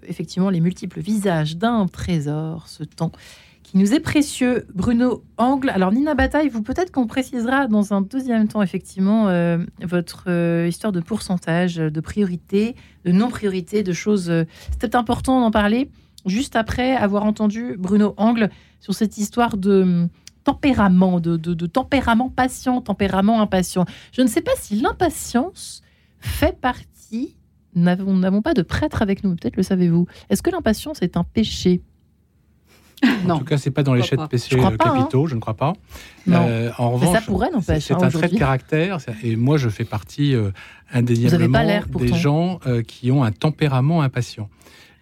[0.09, 3.13] effectivement les multiples visages d'un trésor, ce temps
[3.71, 4.67] qui nous est précieux.
[4.75, 5.71] Bruno Angle.
[5.71, 10.67] Alors, Nina Bataille, vous peut-être qu'on précisera dans un deuxième temps, effectivement, euh, votre euh,
[10.69, 14.29] histoire de pourcentage, de priorité, de non-priorité, de choses.
[14.29, 14.43] Euh,
[14.81, 15.89] peut-être important d'en parler
[16.27, 20.09] juste après avoir entendu Bruno Angle sur cette histoire de hum,
[20.43, 23.85] tempérament, de, de tempérament patient, tempérament impatient.
[24.11, 25.83] Je ne sais pas si l'impatience
[26.19, 27.37] fait partie.
[27.77, 30.09] Nous n'avons pas de prêtre avec nous, peut-être le savez-vous.
[30.29, 31.83] Est-ce que l'impatience est un péché?
[33.29, 34.77] en tout cas, c'est pas dans les de péchés euh, hein.
[34.77, 35.73] capitaux, je ne crois pas.
[36.29, 40.35] Euh, en revanche, ça pourrait C'est un trait de caractère, et moi, je fais partie
[40.35, 40.51] euh,
[40.93, 44.49] indéniablement des gens qui ont un tempérament impatient.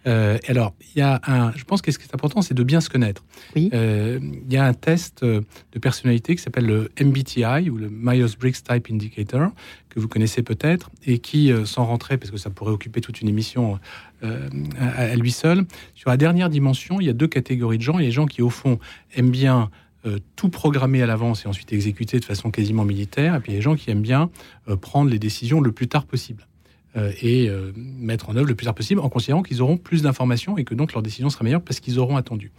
[0.05, 2.81] Alors, il y a un, je pense que ce qui est important, c'est de bien
[2.81, 3.23] se connaître.
[3.55, 3.69] Oui.
[3.71, 8.87] il y a un test de personnalité qui s'appelle le MBTI ou le Myers-Briggs Type
[8.89, 9.51] Indicator
[9.89, 13.29] que vous connaissez peut-être et qui, sans rentrer, parce que ça pourrait occuper toute une
[13.29, 13.79] émission
[14.23, 15.65] euh, à, lui seul.
[15.95, 17.99] Sur la dernière dimension, il y a deux catégories de gens.
[17.99, 18.77] Il y a les gens qui, au fond,
[19.15, 19.69] aiment bien
[20.05, 23.35] euh, tout programmer à l'avance et ensuite exécuter de façon quasiment militaire.
[23.35, 24.29] Et puis il y a les gens qui aiment bien
[24.67, 26.47] euh, prendre les décisions le plus tard possible.
[26.95, 30.63] Et mettre en œuvre le plus tard possible en considérant qu'ils auront plus d'informations et
[30.63, 32.51] que donc leur décision sera meilleure parce qu'ils auront attendu.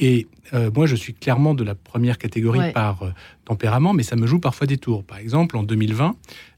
[0.00, 0.26] Et
[0.74, 3.12] moi, je suis clairement de la première catégorie par
[3.44, 5.04] tempérament, mais ça me joue parfois des tours.
[5.04, 6.16] Par exemple, en 2020,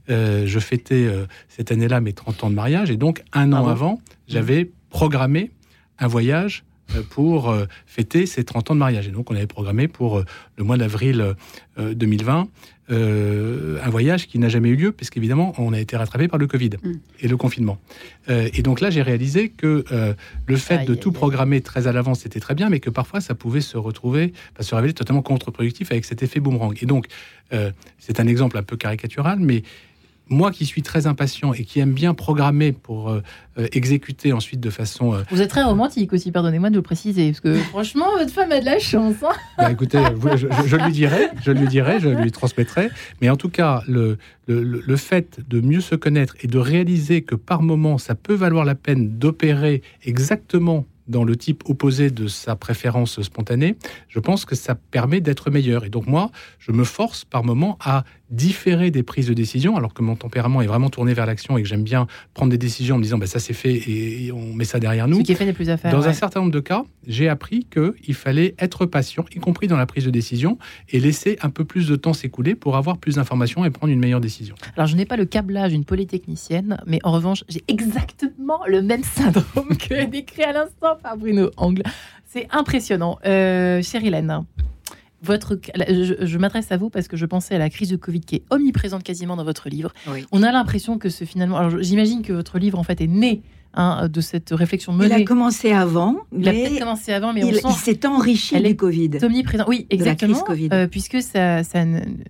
[0.09, 3.67] euh, je fêtais euh, cette année-là mes 30 ans de mariage et donc un an
[3.67, 5.51] avant, j'avais programmé
[5.99, 7.55] un voyage euh, pour
[7.87, 9.09] fêter ces 30 ans de mariage.
[9.09, 10.23] Et donc, on avait programmé pour
[10.57, 11.35] le mois d'avril
[11.79, 12.49] 2020
[12.89, 16.71] un voyage qui n'a jamais eu lieu, puisqu'évidemment, on a été rattrapé par le Covid
[16.83, 16.93] mm.
[17.21, 17.79] et le confinement.
[18.29, 19.85] et donc là, j'ai réalisé que
[20.47, 23.35] le fait de tout programmer très à l'avance, c'était très bien, mais que parfois, ça
[23.35, 26.77] pouvait se retrouver, se révéler totalement contre-productif avec cet effet boomerang.
[26.81, 27.07] Et donc,
[27.99, 29.63] c'est un exemple un peu caricatural, mais
[30.29, 33.23] moi qui suis très impatient et qui aime bien programmer pour euh,
[33.59, 35.15] euh, exécuter ensuite de façon.
[35.15, 38.53] Euh, vous êtes très romantique aussi, pardonnez-moi de le préciser, parce que franchement, votre femme
[38.53, 39.17] a de la chance.
[39.23, 39.35] Hein.
[39.59, 39.99] Bah, écoutez,
[40.37, 42.89] je, lui dirai, je lui dirai, je lui transmettrai.
[43.21, 47.23] Mais en tout cas, le, le, le, fait de mieux se connaître et de réaliser
[47.23, 52.27] que par moment, ça peut valoir la peine d'opérer exactement dans le type opposé de
[52.27, 53.77] sa préférence spontanée,
[54.09, 55.85] je pense que ça permet d'être meilleur.
[55.85, 59.95] Et donc moi, je me force par moment à différer des prises de décision, alors
[59.95, 62.97] que mon tempérament est vraiment tourné vers l'action et que j'aime bien prendre des décisions
[62.97, 65.19] en me disant bah, ça c'est fait et on met ça derrière nous.
[65.19, 65.93] Ce qui fait n'est plus à faire.
[65.93, 69.77] Dans un certain nombre de cas, j'ai appris qu'il fallait être patient, y compris dans
[69.77, 73.17] la prise de décision, et laisser un peu plus de temps s'écouler pour avoir plus
[73.17, 74.57] d'informations et prendre une meilleure décision.
[74.77, 79.05] Alors je n'ai pas le câblage d'une polytechnicienne, mais en revanche, j'ai exactement le même
[79.05, 81.83] syndrome que décrit à l'instant par Bruno Angle.
[82.25, 83.19] C'est impressionnant.
[83.25, 84.45] Euh, chère Hélène,
[85.23, 88.37] votre, je, m'adresse à vous parce que je pensais à la crise de Covid qui
[88.37, 89.93] est omniprésente quasiment dans votre livre.
[90.33, 91.57] On a l'impression que ce finalement.
[91.57, 93.43] Alors j'imagine que votre livre en fait est né
[93.75, 95.15] hein, de cette réflexion menée.
[95.15, 96.17] Il a commencé avant.
[96.37, 99.11] Il a peut-être commencé avant, mais il, s'est enrichi du Covid.
[99.23, 99.65] Omniprésent.
[99.69, 100.41] Oui, exactement.
[100.41, 100.69] COVID.
[100.73, 101.85] Euh, puisque ça, ça,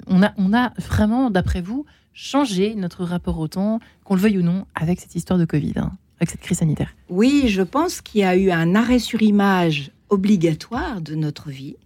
[0.07, 4.38] on a, on a vraiment, d'après vous, changé notre rapport au temps, qu'on le veuille
[4.38, 6.94] ou non, avec cette histoire de Covid, hein, avec cette crise sanitaire.
[7.09, 11.76] Oui, je pense qu'il y a eu un arrêt sur image obligatoire de notre vie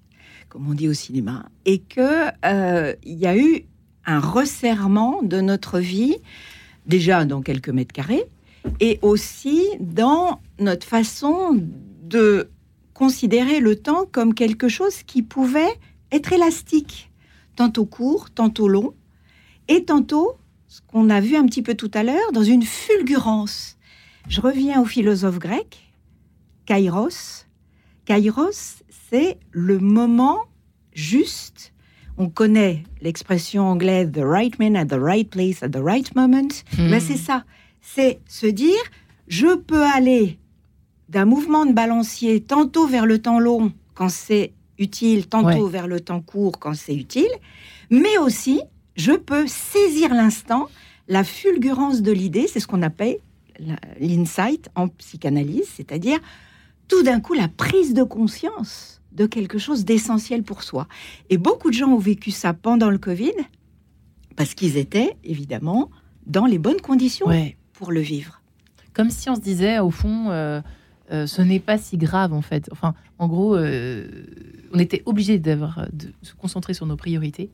[0.50, 3.64] comme on dit au cinéma, et que euh, il y a eu
[4.04, 6.16] un resserrement de notre vie,
[6.86, 8.24] déjà dans quelques mètres carrés,
[8.80, 11.56] et aussi dans notre façon
[12.02, 12.50] de
[12.92, 15.78] considérer le temps comme quelque chose qui pouvait
[16.10, 17.10] être élastique,
[17.54, 18.92] tantôt court, tantôt long,
[19.68, 23.78] et tantôt, ce qu'on a vu un petit peu tout à l'heure, dans une fulgurance.
[24.28, 25.92] Je reviens au philosophe grec,
[26.66, 27.46] Kairos.
[28.04, 30.44] Kairos, c'est le moment
[30.92, 31.72] juste.
[32.16, 36.48] On connaît l'expression anglaise the right man at the right place at the right moment.
[36.76, 36.90] Hmm.
[36.90, 37.44] ben, c'est ça.
[37.80, 38.78] c'est se dire,
[39.28, 40.38] je peux aller
[41.08, 46.00] d'un mouvement de balancier tantôt vers le temps long quand c'est utile, tantôt vers le
[46.00, 47.30] temps court quand c'est utile,
[47.90, 48.60] mais aussi
[48.96, 50.68] je peux saisir l'instant,
[51.08, 53.18] la fulgurance de l'idée, c'est ce qu'on appelle
[54.00, 56.18] l'insight en psychanalyse, c'est-à-dire
[56.88, 60.86] tout d'un coup la prise de conscience de quelque chose d'essentiel pour soi.
[61.30, 63.32] Et beaucoup de gens ont vécu ça pendant le Covid,
[64.36, 65.90] parce qu'ils étaient évidemment
[66.26, 67.26] dans les bonnes conditions
[67.72, 68.40] pour le vivre.
[68.92, 70.60] Comme si on se disait, au fond, euh,
[71.12, 72.68] euh, ce n'est pas si grave en fait.
[72.72, 74.08] Enfin, en gros, euh,
[74.72, 75.58] on était obligé de
[76.22, 77.50] se concentrer sur nos priorités.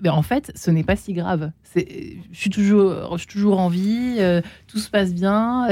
[0.00, 1.50] Mais en fait, ce n'est pas si grave.
[1.74, 5.68] je suis toujours, je toujours en vie, euh, tout se passe bien,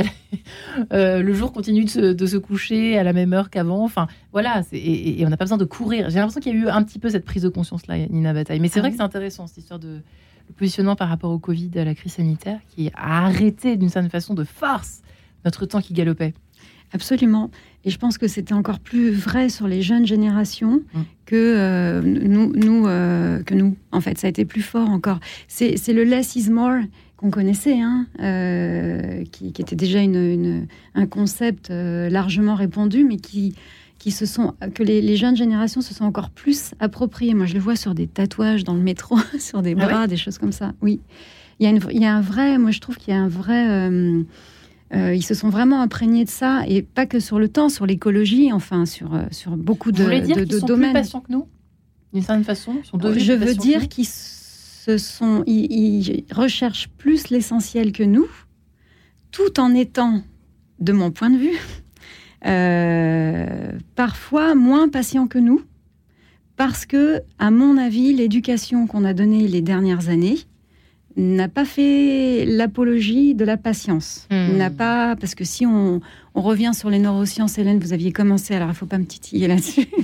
[0.90, 3.84] le jour continue de se, coucher à la même heure qu'avant.
[3.84, 6.10] Enfin, voilà, et, on n'a pas besoin de courir.
[6.10, 8.32] J'ai l'impression qu'il y a eu un petit peu cette prise de conscience là, Nina
[8.32, 8.60] Bataille.
[8.60, 10.00] Mais c'est ah vrai que c'est intéressant cette histoire de
[10.48, 14.10] le positionnement par rapport au Covid, à la crise sanitaire, qui a arrêté d'une certaine
[14.10, 15.02] façon de farce
[15.44, 16.34] notre temps qui galopait.
[16.92, 17.50] Absolument.
[17.84, 21.00] Et je pense que c'était encore plus vrai sur les jeunes générations mm.
[21.26, 23.76] que euh, nous, nous euh, que nous.
[23.90, 25.18] En fait, ça a été plus fort encore.
[25.48, 26.80] C'est le less is more
[27.16, 33.54] qu'on connaissait, hein, euh, qui, était déjà une, un concept largement répandu, mais qui,
[33.98, 37.34] qui se sont, que les, jeunes générations se sont encore plus appropriées.
[37.34, 40.16] Moi, je le vois sur des tatouages dans le métro, sur des ah bras, des
[40.16, 40.72] choses comme ça.
[40.82, 41.00] Oui,
[41.60, 43.20] il y, a une, il y a un vrai, moi je trouve qu'il y a
[43.20, 43.66] un vrai
[44.94, 47.86] euh, ils se sont vraiment imprégnés de ça, et pas que sur le temps, sur
[47.86, 50.92] l'écologie, enfin, sur, euh, sur beaucoup de, Vous dire de, sont domaines.
[50.92, 51.48] Plus patients que nous,
[52.12, 58.28] d'une certaine façon Je veux dire qu'ils se sont, ils, recherchent plus l'essentiel que nous,
[59.30, 60.22] tout en étant,
[60.78, 61.58] de mon point de vue,
[62.46, 65.62] euh, parfois moins patients que nous,
[66.56, 70.38] parce que, à mon avis, l'éducation qu'on a donnée les dernières années
[71.16, 74.26] n'a pas fait l'apologie de la patience.
[74.30, 74.56] Hmm.
[74.56, 76.00] N'a pas parce que si on,
[76.34, 79.86] revient sur les neurosciences, Hélène, vous aviez commencé, alors il faut pas me titiller là-dessus.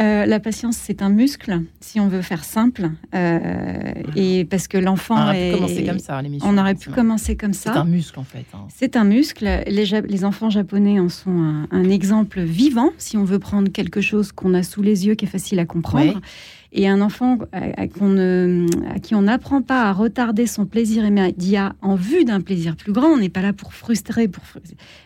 [0.00, 4.78] Euh, la patience, c'est un muscle, si on veut faire simple, euh, et parce que
[4.78, 7.72] l'enfant on aurait pu commencer comme ça, On aurait pu commencer comme ça.
[7.74, 8.46] C'est un muscle en fait.
[8.54, 8.66] Hein.
[8.74, 9.44] C'est un muscle.
[9.66, 14.32] Les, les, enfants japonais en sont un, exemple vivant, si on veut prendre quelque chose
[14.32, 16.22] qu'on a sous les yeux, qui est facile à comprendre.
[16.72, 22.24] Et un enfant à, qui on n'apprend pas à retarder son plaisir immédiat en vue
[22.24, 24.28] d'un plaisir plus grand, on n'est pas là pour frustrer.
[24.28, 24.44] Pour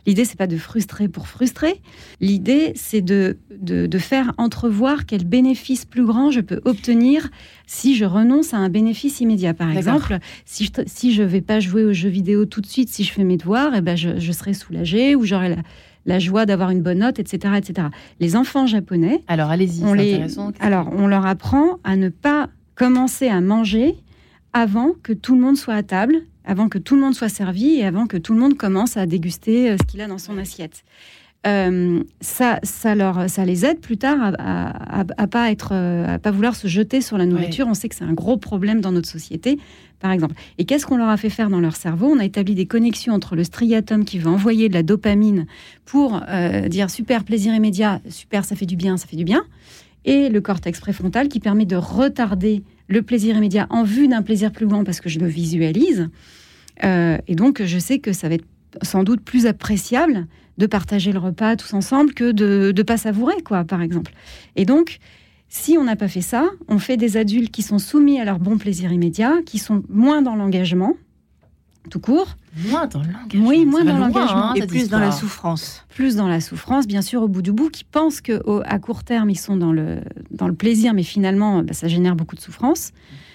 [0.07, 1.81] L'idée, c'est pas de frustrer pour frustrer.
[2.21, 7.31] L'idée, c'est de, de, faire entrevoir quel bénéfice plus grand je peux obtenir
[7.67, 9.55] si je renonce à un bénéfice immédiat.
[9.55, 12.91] Par exemple, si je, si je vais pas jouer aux jeux vidéo tout de suite,
[12.91, 15.63] si je fais mes devoirs, et eh ben je, je serai soulagée ou j'aurai la
[16.07, 17.89] la joie d'avoir une bonne note, etc., etc.
[18.21, 20.27] Les enfants japonais, alors allez-y, on les,
[20.61, 23.97] alors on leur apprend à ne pas commencer à manger
[24.53, 27.77] avant que tout le monde soit à table, avant que tout le monde soit servi
[27.77, 30.39] et avant que tout le monde commence à déguster euh, ce qu'il a dans son
[30.39, 30.85] assiette.
[31.47, 36.19] Euh, ça, ça, leur, ça les aide plus tard à, à, pas être, euh, à
[36.19, 37.67] pas vouloir se jeter sur la nourriture.
[37.69, 39.59] On sait que c'est un gros problème dans notre société,
[40.01, 40.35] par exemple.
[40.57, 42.11] Et qu'est-ce qu'on leur a fait faire dans leur cerveau?
[42.11, 45.47] On a établi des connexions entre le striatum qui veut envoyer de la dopamine
[45.85, 49.43] pour euh, dire super plaisir immédiat, super ça fait du bien, ça fait du bien,
[50.07, 54.51] et le cortex préfrontal qui permet de retarder le plaisir immédiat en vue d'un plaisir
[54.51, 56.09] plus grand parce que je le visualise.
[56.83, 58.45] et donc je sais que ça va être
[58.83, 60.27] sans doute plus appréciable
[60.59, 64.13] de partager le repas tous ensemble que de ne pas savourer, quoi, par exemple.
[64.57, 64.99] Et donc,
[65.49, 68.39] si on n'a pas fait ça, on fait des adultes qui sont soumis à leur
[68.39, 70.95] bon plaisir immédiat, qui sont moins dans l'engagement,
[71.91, 72.37] tout court.
[72.69, 73.49] Moins dans l'engagement.
[73.49, 74.51] Oui, moins dans l'engagement.
[74.51, 75.85] Hein, et plus dans la souffrance.
[75.91, 79.31] Plus dans la souffrance, bien sûr, au bout du bout, qui pensent qu'à court terme,
[79.31, 82.93] ils sont dans le, dans le plaisir, mais finalement, bah, ça génère beaucoup de souffrance,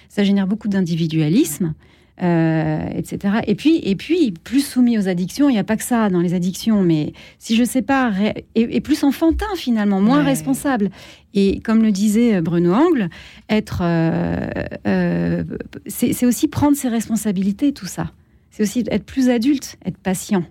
[0.08, 1.74] ça génère beaucoup d'individualisme.
[2.22, 3.36] Euh, etc.
[3.48, 6.20] Et puis, et puis, plus soumis aux addictions, il n'y a pas que ça dans
[6.20, 8.12] les addictions, mais si je sais pas,
[8.56, 10.90] et, plus enfantin finalement, moins responsable.
[11.34, 13.08] Et comme le disait Bruno Angle,
[13.48, 14.50] être, euh,
[14.86, 15.44] euh,
[15.88, 18.12] c'est aussi prendre ses responsabilités, tout ça.
[18.52, 20.44] C'est aussi être plus adulte, être patient.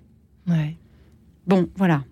[0.46, 0.74] Ouais.
[1.46, 2.04] Bon, voilà.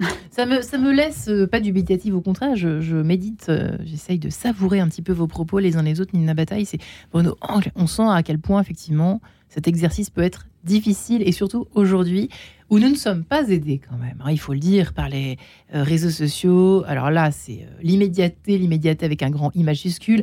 [0.30, 4.30] ça me, ça me laisse euh, pas dubitative, au contraire, je, médite, euh, j'essaye de
[4.30, 6.14] savourer un petit peu vos propos les uns les autres.
[6.14, 6.78] Nina Bataille, c'est
[7.12, 7.36] Bruno
[7.74, 12.28] On sent à quel point, effectivement, cet exercice peut être difficile et surtout aujourd'hui
[12.70, 15.38] où nous ne sommes pas aidés quand même, hein, il faut le dire, par les
[15.74, 16.84] euh, réseaux sociaux.
[16.86, 20.22] Alors là, c'est l'immédiateté, l'immédiateté avec un grand I majuscule,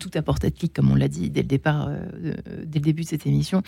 [0.00, 1.90] tout à portée de clic, comme on l'a dit dès le départ,
[2.64, 3.62] dès le début de cette émission.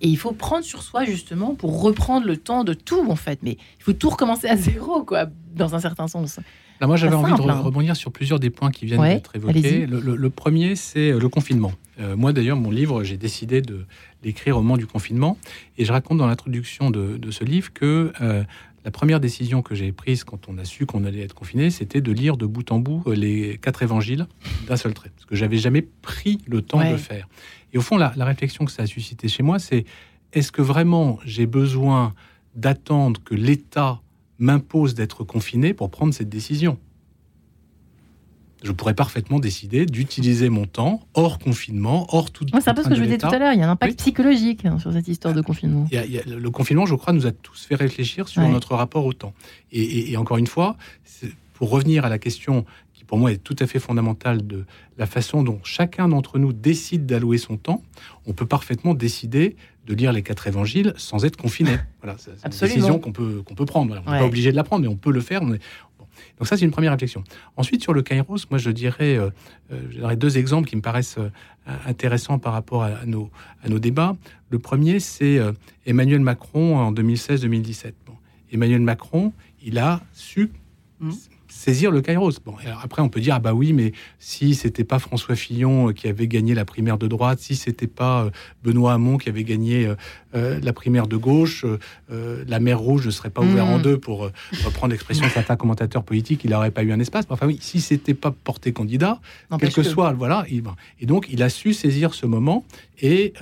[0.00, 3.40] Et il faut prendre sur soi justement pour reprendre le temps de tout en fait.
[3.42, 6.40] Mais il faut tout recommencer à zéro, quoi, dans un certain sens.
[6.80, 7.60] Là, moi, j'avais envie de hein.
[7.60, 9.86] rebondir sur plusieurs des points qui viennent d'être évoqués.
[9.86, 11.72] Le, premier, c'est le confinement.
[12.16, 13.84] moi, d'ailleurs, mon livre, j'ai décidé de
[14.24, 15.36] l'écrire au moment du confinement.
[15.76, 18.12] Et je raconte dans l'introduction de, de, ce livre que
[18.84, 22.00] la première décision que j'ai prise quand on a su qu'on allait être confiné, c'était
[22.00, 24.26] de lire de bout en bout euh, les quatre évangiles
[24.66, 27.28] d'un seul trait, parce que j'avais jamais pris le temps de le faire.
[27.72, 29.84] Et au fond, la, réflexion que ça a suscité chez moi, c'est
[30.32, 32.14] est-ce que vraiment j'ai besoin
[32.54, 34.00] d'attendre que l'État
[34.38, 36.78] m'impose d'être confiné pour prendre cette décision?
[38.62, 42.44] Je pourrais parfaitement décider d'utiliser mon temps hors confinement, hors tout.
[42.46, 43.54] c'est un peu ce que je vous disais tout à l'heure.
[43.54, 45.86] Il y a un impact psychologique hein, sur cette histoire de confinement.
[45.90, 49.32] le confinement, je crois, nous a tous fait réfléchir sur notre rapport au temps.
[49.72, 50.76] Et, encore une fois,
[51.60, 54.64] pour revenir à la question qui pour moi est tout à fait fondamentale de
[54.96, 57.82] la façon dont chacun d'entre nous décide d'allouer son temps,
[58.24, 61.72] on peut parfaitement décider de lire les quatre évangiles sans être confiné.
[62.02, 64.02] Voilà, c'est une décision qu'on peut, qu'on peut prendre.
[64.06, 65.42] On n'est pas obligé de la prendre, mais on peut le faire.
[65.42, 65.58] Donc
[66.44, 67.24] ça, c'est une première réflexion.
[67.58, 69.28] Ensuite, sur le Kairos, moi, je dirais, euh,
[69.70, 71.28] euh deux exemples qui me paraissent euh,
[71.84, 73.30] intéressants par rapport à, nos,
[73.62, 74.16] à nos débats.
[74.48, 75.52] Le premier, c'est euh,
[75.84, 77.92] Emmanuel Macron en 2016-2017.
[78.06, 78.14] Bon.
[78.50, 80.50] Emmanuel Macron, il a su
[81.00, 81.10] mmh
[81.50, 82.32] saisir le Kairos.
[82.44, 85.92] Bon, après, on peut dire, ah bah oui, mais si c'était pas François Fillon euh,
[85.92, 88.30] qui avait gagné la primaire de droite, si c'était pas euh,
[88.62, 89.92] Benoît Hamon qui avait gagné
[90.34, 91.64] euh, la primaire de gauche,
[92.08, 93.82] la mer Rouge ne serait pas ouverte en mmh.
[93.82, 94.30] deux pour
[94.64, 97.24] reprendre l'expression de certains commentateurs politiques, il n'aurait pas eu un espace.
[97.28, 99.20] Enfin oui, si c'était pas porté candidat,
[99.58, 100.44] quel que, soit, voilà.
[100.48, 102.64] et donc, il a su saisir ce moment
[103.00, 103.34] et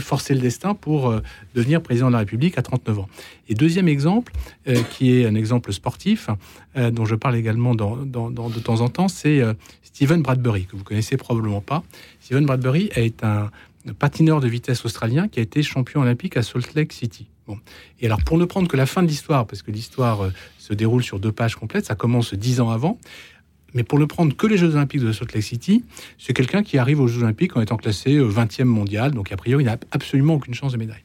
[0.00, 1.20] forcer le destin pour euh,
[1.54, 3.08] devenir président de la République à 39 ans.
[3.48, 4.32] Et deuxième exemple,
[4.68, 6.28] euh, qui est un exemple sportif,
[6.76, 9.42] euh, dont je parle également dans, de temps en temps, c'est
[9.82, 11.82] Steven Bradbury, que vous connaissez probablement pas.
[12.20, 13.50] Steven Bradbury est un
[13.98, 17.26] patineur de vitesse australien qui a été champion olympique à Salt Lake City.
[17.46, 17.58] Bon.
[18.00, 21.02] Et alors, pour ne prendre que la fin de l'histoire, parce que l'histoire se déroule
[21.02, 22.98] sur deux pages complètes, ça commence dix ans avant,
[23.74, 25.84] mais pour ne prendre que les Jeux Olympiques de Salt Lake City,
[26.18, 29.36] c'est quelqu'un qui arrive aux Jeux Olympiques en étant classé 20e euh, mondial, donc a
[29.36, 31.04] priori, il n'a absolument aucune chance de médaille.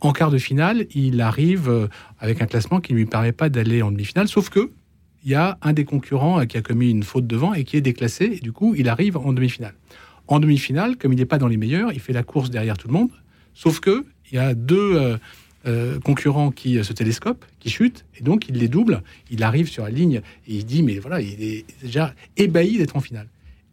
[0.00, 1.88] En quart de finale, il arrive euh,
[2.18, 4.70] avec un classement qui ne lui permet pas d'aller en demi-finale, sauf que
[5.24, 7.76] il y a un des concurrents euh, qui a commis une faute devant et qui
[7.76, 9.74] est déclassé, et du coup, il arrive en demi-finale.
[10.26, 12.88] En demi-finale, comme il n'est pas dans les meilleurs, il fait la course derrière tout
[12.88, 13.10] le monde,
[13.54, 15.18] sauf que il y a deux
[16.04, 19.02] concurrent qui se télescope, qui chute, et donc il les double.
[19.30, 22.96] Il arrive sur la ligne et il dit, mais voilà, il est déjà ébahi d'être
[22.96, 23.28] en finale.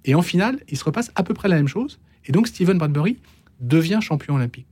[0.05, 1.99] Et en finale, il se repasse à peu près la même chose.
[2.25, 3.17] Et donc Steven Bradbury
[3.59, 4.67] devient champion olympique.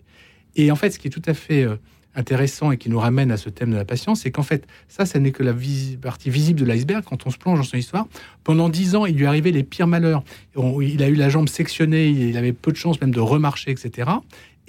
[0.55, 1.75] Et en fait, ce qui est tout à fait euh,
[2.15, 5.05] intéressant et qui nous ramène à ce thème de la patience, c'est qu'en fait, ça,
[5.05, 5.53] ça n'est que la
[6.01, 7.03] partie visible de l'iceberg.
[7.05, 8.07] Quand on se plonge dans son histoire,
[8.43, 10.23] pendant dix ans, il lui arrivait les pires malheurs.
[10.55, 14.09] il a eu la jambe sectionnée, il avait peu de chance même de remarcher, etc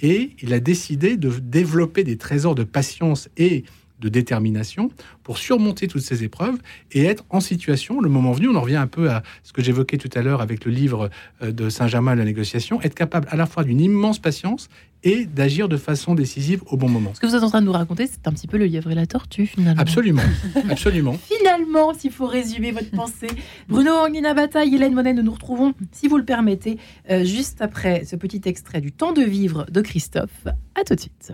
[0.01, 3.63] et il a décidé de développer des trésors de patience et
[4.01, 4.89] de détermination
[5.23, 6.57] pour surmonter toutes ces épreuves
[6.91, 9.61] et être en situation, le moment venu, on en revient un peu à ce que
[9.61, 11.09] j'évoquais tout à l'heure avec le livre
[11.41, 14.67] euh, de Saint-Germain, La négociation, être capable à la fois d'une immense patience
[15.03, 17.11] et d'agir de façon décisive au bon moment.
[17.15, 18.91] Ce que vous êtes en train de nous raconter, c'est un petit peu le lièvre
[18.91, 19.81] et la tortue, finalement.
[19.81, 20.21] Absolument,
[20.69, 21.13] absolument.
[21.13, 23.29] finalement, s'il faut résumer votre pensée,
[23.67, 26.77] Bruno Anguina Bataille, Hélène Monet, nous nous retrouvons, si vous le permettez,
[27.09, 30.47] euh, juste après ce petit extrait du Temps de vivre de Christophe.
[30.75, 31.33] À tout de suite.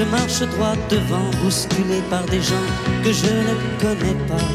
[0.00, 2.68] Je marche droit devant, bousculé par des gens
[3.04, 4.48] que je ne connais pas.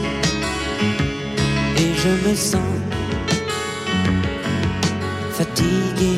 [1.78, 2.74] Et je me sens
[5.34, 6.18] fatigué.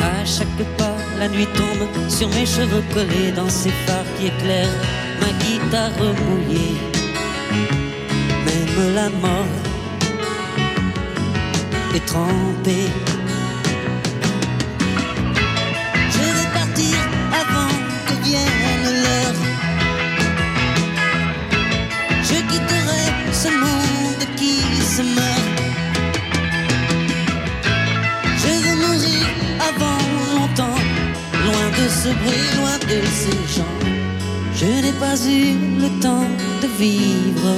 [0.00, 4.78] À chaque pas, la nuit tombe sur mes cheveux collés dans ces phares qui éclairent
[5.20, 6.76] ma guitare mouillée.
[8.46, 9.54] Même la mort
[11.92, 12.92] est trempée.
[32.02, 33.76] Ce bruit loin de ces gens.
[34.54, 36.28] Je n'ai pas eu le temps
[36.62, 37.52] de vivre.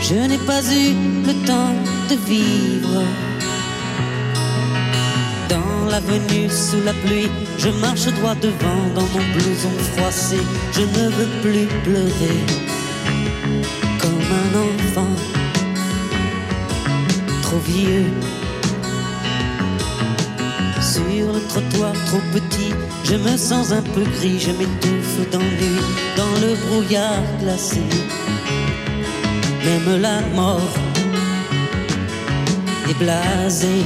[0.00, 0.94] Je n'ai pas eu
[1.28, 1.76] le temps
[2.10, 3.02] de vivre.
[5.54, 10.40] Dans l'avenue sous la pluie, je marche droit devant dans mon blouson froissé.
[10.76, 12.40] Je ne veux plus pleurer
[14.00, 15.14] comme un enfant
[17.42, 18.10] trop vieux.
[21.52, 22.72] Trottoir trop petit,
[23.04, 25.76] je me sens un peu gris, je m'étouffe d'ennui
[26.16, 27.82] dans le brouillard glacé.
[29.64, 30.74] Même la mort
[32.88, 33.84] est blasée.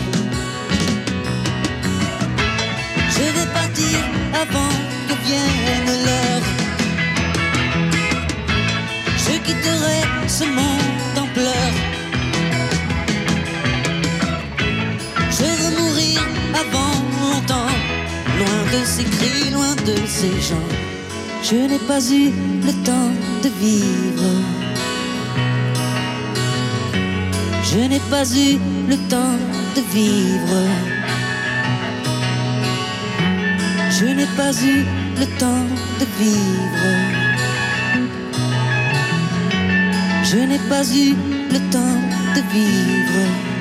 [3.15, 3.99] Je vais partir
[4.43, 4.75] avant
[5.09, 6.47] que vienne l'heure.
[9.25, 11.96] Je quitterai ce monde en pleurs.
[18.73, 20.71] De ces cris, loin de ces gens.
[21.43, 22.33] Je n'ai pas eu
[22.67, 24.31] le temps de vivre.
[27.71, 29.39] Je n'ai pas eu le temps
[29.77, 30.63] de vivre.
[33.99, 34.85] Je n'ai pas eu
[35.21, 35.67] le temps
[36.01, 36.89] de vivre.
[40.25, 41.15] Je n'ai pas eu
[41.53, 41.99] le temps
[42.35, 43.56] de vivre.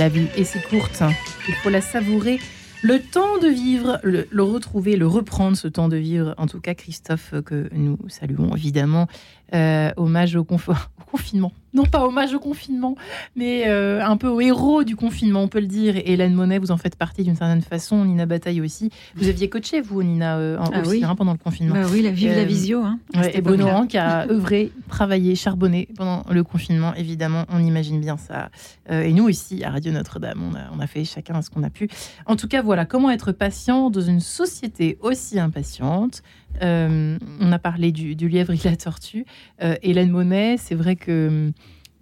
[0.00, 1.02] La vie est si courte,
[1.46, 2.40] il faut la savourer.
[2.82, 6.34] Le temps de vivre, le, retrouver, le reprendre, ce temps de vivre.
[6.38, 9.08] En tout cas, Christophe, que nous saluons évidemment,
[9.52, 11.52] euh, hommage au, confort, au, confinement.
[11.72, 12.96] Non pas hommage au confinement,
[13.36, 15.96] mais euh, un peu au héros du confinement, on peut le dire.
[15.96, 18.90] Et Hélène Monet, vous en faites partie d'une certaine façon, Nina Bataille aussi.
[19.14, 21.04] Vous aviez coaché, vous, Nina, euh, en, ah aussi, oui.
[21.04, 21.74] hein, pendant le confinement.
[21.74, 22.82] Bah oui, la vive la visio.
[22.82, 28.00] Hein, ouais, et Bonoran qui a œuvré, travaillé, charbonné pendant le confinement, évidemment, on imagine
[28.00, 28.50] bien ça.
[28.88, 31.70] et nous aussi, à Radio Notre-Dame, on a, on a fait chacun ce qu'on a
[31.70, 31.88] pu.
[32.26, 36.22] En tout cas, voilà, comment être patient dans une société aussi impatiente
[36.62, 39.24] euh, on a parlé du, du, lièvre et de la tortue.
[39.62, 41.52] Euh, Hélène Monet, c'est vrai que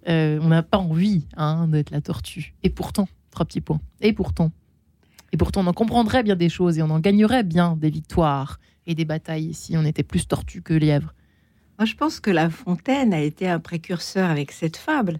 [0.07, 2.53] euh, on n'a pas envie hein, d'être la tortue.
[2.63, 3.81] Et pourtant, trois petits points.
[4.01, 4.51] Et pourtant,
[5.31, 8.59] et pourtant, on en comprendrait bien des choses et on en gagnerait bien des victoires
[8.87, 11.13] et des batailles si on était plus tortue que lièvre.
[11.77, 15.19] Moi, je pense que La Fontaine a été un précurseur avec cette fable.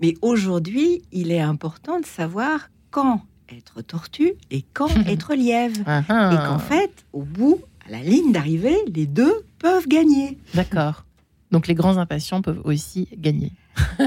[0.00, 5.82] Mais aujourd'hui, il est important de savoir quand être tortue et quand être lièvre.
[5.86, 6.30] Ah ah.
[6.32, 7.60] Et qu'en fait, au bout,
[7.90, 10.38] à la ligne d'arrivée, les deux peuvent gagner.
[10.54, 11.04] D'accord.
[11.50, 13.52] Donc les grands impatients peuvent aussi gagner.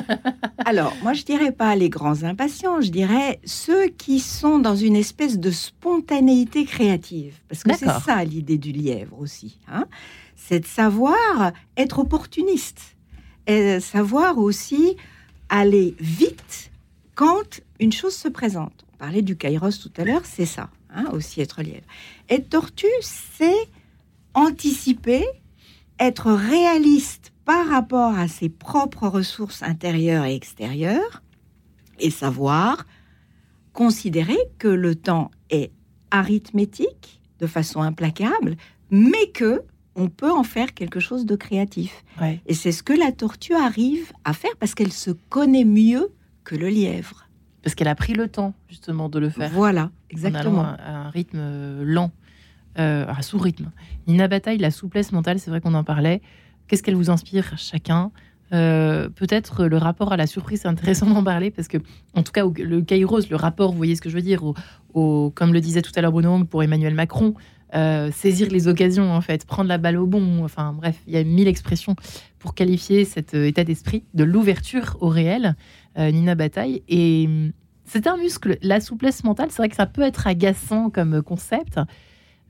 [0.65, 4.95] Alors, moi, je dirais pas les grands impatients, je dirais ceux qui sont dans une
[4.95, 7.35] espèce de spontanéité créative.
[7.49, 9.59] Parce que c'est ça l'idée du lièvre aussi.
[9.67, 9.85] Hein
[10.35, 12.95] c'est de savoir être opportuniste.
[13.47, 14.95] Et savoir aussi
[15.49, 16.71] aller vite
[17.13, 18.85] quand une chose se présente.
[18.93, 20.69] On parlait du kairos tout à l'heure, c'est ça.
[20.95, 21.87] Hein, aussi être lièvre.
[22.29, 23.67] Être tortue, c'est
[24.35, 25.25] anticiper,
[25.99, 31.23] être réaliste par rapport à ses propres ressources intérieures et extérieures,
[31.99, 32.85] et savoir
[33.73, 35.71] considérer que le temps est
[36.11, 38.55] arithmétique de façon implacable,
[38.91, 39.63] mais que
[39.95, 42.03] on peut en faire quelque chose de créatif.
[42.19, 42.41] Ouais.
[42.45, 46.11] Et c'est ce que la tortue arrive à faire parce qu'elle se connaît mieux
[46.43, 47.22] que le lièvre.
[47.63, 49.49] Parce qu'elle a pris le temps, justement, de le faire.
[49.49, 50.61] Voilà, exactement.
[50.61, 52.11] En à un rythme lent,
[52.77, 53.71] euh, à sous-rythme.
[54.05, 56.21] Nina Bataille, la souplesse mentale, c'est vrai qu'on en parlait.
[56.67, 58.11] Qu'est-ce qu'elle vous inspire chacun?
[58.53, 61.77] Euh, peut-être le rapport à la surprise, c'est intéressant d'en parler parce que,
[62.13, 64.43] en tout cas, le Kairos, le rapport, vous voyez ce que je veux dire,
[64.93, 67.33] au, comme le disait tout à l'heure Bruno pour Emmanuel Macron,
[67.75, 70.43] euh, saisir les occasions, en fait, prendre la balle au bon.
[70.43, 71.95] Enfin, bref, il y a mille expressions
[72.39, 75.55] pour qualifier cet euh, état d'esprit de l'ouverture au réel,
[75.97, 76.81] Nina Bataille.
[76.87, 77.51] Et hum,
[77.85, 81.79] c'est un muscle, la souplesse mentale, c'est vrai que ça peut être agaçant comme concept,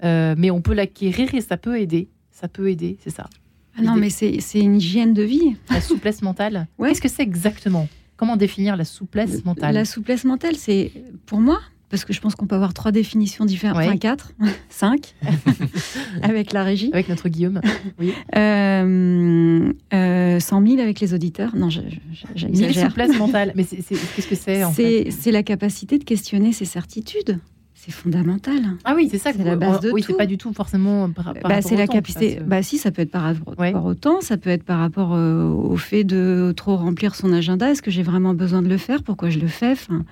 [0.01, 2.09] mais on peut l'acquérir et ça peut aider.
[2.31, 3.29] Ça peut aider, c'est ça.
[3.77, 5.55] Ah non, mais c'est une hygiène de vie.
[5.69, 6.67] La souplesse mentale.
[6.79, 7.87] Qu'est-ce que c'est exactement?
[8.15, 9.73] Comment définir la souplesse mentale?
[9.73, 10.91] La souplesse mentale, c'est
[11.25, 11.59] pour moi,
[11.93, 14.31] parce que je pense qu'on peut avoir trois définitions différentes, enfin quatre,
[14.69, 15.13] cinq,
[16.23, 16.89] avec la régie.
[16.91, 17.61] Avec notre Guillaume.
[17.99, 18.13] Oui.
[18.35, 21.55] Euh, 100 euh, 000 avec les auditeurs.
[21.55, 22.89] Non, j'exagère.
[22.89, 23.53] souplesse mentale.
[23.55, 27.39] Mais qu'est-ce que c'est en fait C'est la capacité de questionner ses certitudes
[27.75, 28.61] c'est fondamental.
[28.85, 29.31] Ah oui, c'est ça.
[29.33, 32.39] C'est la base de oui, c'est pas du tout forcément par, bah, C'est la capacité.
[32.45, 35.47] Bah si, ça peut être par rapport au temps, ça peut être par rapport euh,
[35.49, 37.69] au fait de trop remplir son agenda.
[37.69, 39.03] Est-ce que j'ai vraiment besoin de le faire?
[39.03, 39.71] Pourquoi je le fais?
[39.71, 40.05] Enfin,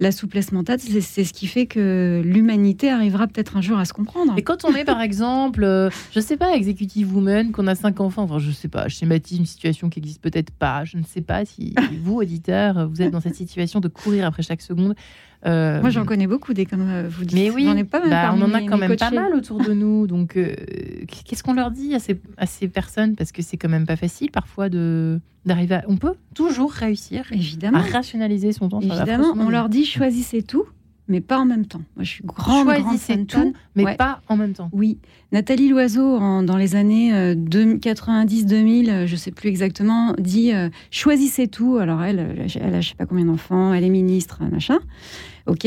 [0.00, 3.92] la souplesse mentale, c'est ce qui fait que l'humanité arrivera peut-être un jour à se
[3.92, 4.32] comprendre.
[4.38, 8.00] Et quand on est, par exemple, euh, je sais pas, executive woman, qu'on a cinq
[8.00, 10.84] enfants, enfin, je sais pas, je schématise une situation qui existe peut-être pas.
[10.84, 14.42] Je ne sais pas si vous, auditeurs, vous êtes dans cette situation de courir après
[14.42, 14.94] chaque seconde.
[15.46, 17.38] Euh, Moi, j'en connais beaucoup des comme euh, vous dites.
[17.38, 20.06] Mais oui, pas bah, on en a quand même pas mal autour de nous.
[20.06, 20.54] Donc, euh,
[21.24, 23.16] qu'est-ce qu'on leur dit à ces, à ces personnes?
[23.16, 25.84] Parce que c'est quand même pas facile parfois de d'arriver à...
[25.88, 27.78] On peut toujours réussir Évidemment.
[27.78, 28.80] à rationaliser son temps.
[28.80, 30.66] Évidemment, on leur dit choisissez tout
[31.10, 31.82] mais pas en même temps.
[31.96, 34.70] Moi, je suis grande, Choisissez tout, mais pas en même temps.
[34.72, 34.98] Oui.
[35.32, 41.48] Nathalie Loiseau, dans les années 90-2000, euh, je ne sais plus exactement, dit euh, choisissez
[41.48, 41.76] tout.
[41.78, 44.78] Alors, elle, elle a je sais pas combien d'enfants, elle est ministre, machin.
[45.46, 45.66] OK.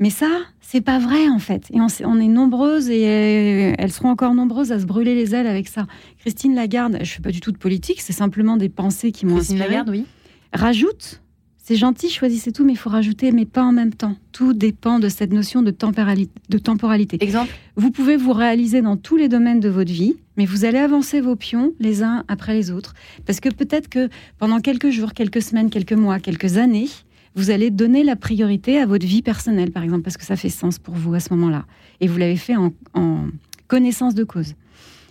[0.00, 0.26] Mais ça,
[0.60, 1.68] c'est pas vrai en fait.
[1.72, 5.36] Et on, on est nombreuses et euh, elles seront encore nombreuses à se brûler les
[5.36, 5.86] ailes avec ça.
[6.18, 9.36] Christine Lagarde, je fais pas du tout de politique, c'est simplement des pensées qui m'ont
[9.36, 9.58] inspirée.
[9.58, 10.04] Christine Lagarde, oui.
[10.52, 11.20] Rajoute
[11.66, 14.16] c'est gentil, choisissez tout, mais il faut rajouter, mais pas en même temps.
[14.32, 17.16] Tout dépend de cette notion de, de temporalité.
[17.20, 17.54] Exemple?
[17.76, 21.22] Vous pouvez vous réaliser dans tous les domaines de votre vie, mais vous allez avancer
[21.22, 22.92] vos pions les uns après les autres.
[23.24, 26.90] Parce que peut-être que pendant quelques jours, quelques semaines, quelques mois, quelques années,
[27.34, 30.50] vous allez donner la priorité à votre vie personnelle, par exemple, parce que ça fait
[30.50, 31.64] sens pour vous à ce moment-là.
[32.02, 33.28] Et vous l'avez fait en, en
[33.68, 34.52] connaissance de cause.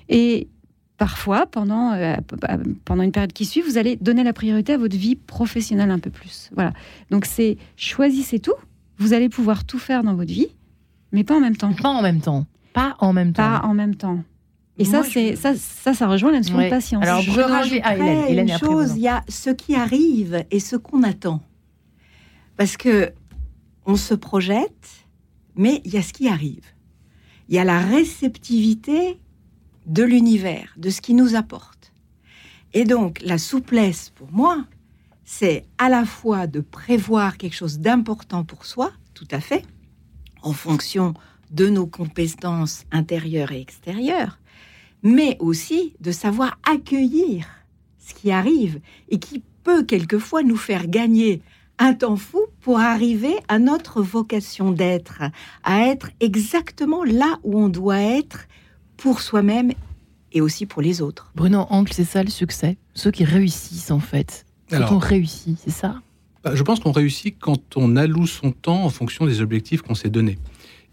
[0.08, 0.50] Et
[1.04, 2.16] parfois, pendant, euh,
[2.86, 6.00] pendant une période qui suit, vous allez donner la priorité à votre vie professionnelle un
[6.00, 6.50] peu plus.
[6.56, 6.72] Voilà.
[7.12, 8.54] Donc c'est choisissez tout.
[9.00, 10.48] Vous allez pouvoir tout faire dans votre vie,
[11.12, 11.74] mais pas en même temps.
[11.74, 12.46] Pas en même temps.
[12.72, 13.44] Pas en même temps.
[13.44, 14.24] Pas en même temps.
[14.78, 17.04] Et ça, c'est ça, ça, ça rejoint la notion de patience.
[17.04, 18.94] Alors, je, rajouterais ah, une chose.
[18.96, 21.42] Il y a ce qui arrive et ce qu'on attend,
[22.56, 23.12] parce que
[23.86, 24.88] on se projette,
[25.58, 26.64] mais il y a ce qui arrive.
[27.50, 29.20] Il y a la réceptivité
[29.86, 31.92] de l'univers, de ce qui nous apporte.
[32.74, 34.66] Et donc, la souplesse, pour moi,
[35.26, 39.64] c'est à la fois de prévoir quelque chose d'important pour soi, tout à fait,
[40.42, 41.14] en fonction
[41.52, 44.40] de nos compétences intérieures et extérieures,
[45.04, 47.48] mais aussi de savoir accueillir
[48.00, 51.42] ce qui arrive et qui peut quelquefois nous faire gagner
[51.80, 55.24] un temps fou pour arriver à notre vocation d'être,
[55.64, 58.48] à être exactement là où on doit être
[59.04, 59.74] pour soi-même
[60.32, 61.30] et aussi pour les autres.
[61.36, 64.46] Bruno Angle, c'est ça le succès Ceux qui réussissent en fait.
[64.70, 65.96] Quand on réussit, c'est ça?
[66.42, 69.94] bah, Je pense qu'on réussit quand on alloue son temps en fonction des objectifs qu'on
[69.94, 70.40] s'est donnés.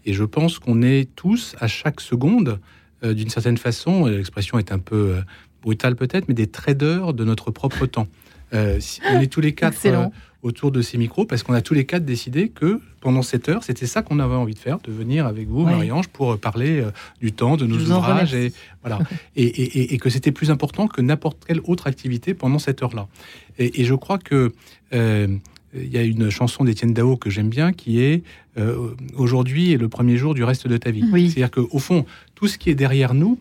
[0.03, 2.59] Et je pense qu'on est tous, à chaque seconde,
[3.05, 5.21] euh, d'une certaine façon, l'expression est un peu euh,
[5.61, 8.07] brutale peut-être, mais des traders de notre propre temps.
[8.53, 8.77] Euh,
[9.09, 9.77] on est tous les quatre
[10.43, 13.63] autour de ces micros parce qu'on a tous les quatre décidé que pendant cette heure,
[13.63, 16.91] c'était ça qu'on avait envie de faire, de venir avec vous, Marie-Ange, pour parler euh,
[17.19, 18.99] du temps, de nos ouvrages, et, voilà.
[19.35, 23.07] et, que c'était plus important que n'importe quelle autre activité pendant cette heure-là.
[23.57, 24.53] Et, je crois que
[24.93, 25.27] euh,
[25.73, 28.23] il y a une chanson d'Étienne Dao que j'aime bien qui est
[28.57, 31.03] euh, Aujourd'hui est le premier jour du reste de ta vie.
[31.11, 33.39] C'est-à-dire qu'au fond, tout ce qui est derrière nous,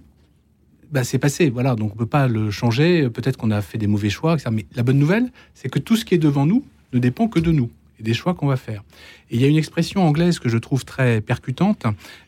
[0.92, 1.50] bah, c'est passé.
[1.50, 3.08] Voilà, donc on peut pas le changer.
[3.10, 4.50] Peut-être qu'on a fait des mauvais choix, etc.
[4.52, 7.40] Mais la bonne nouvelle, c'est que tout ce qui est devant nous, ne dépend que
[7.40, 8.82] de nous et des choix qu'on va faire.
[9.30, 11.84] Et il y a une expression anglaise que je trouve très percutante,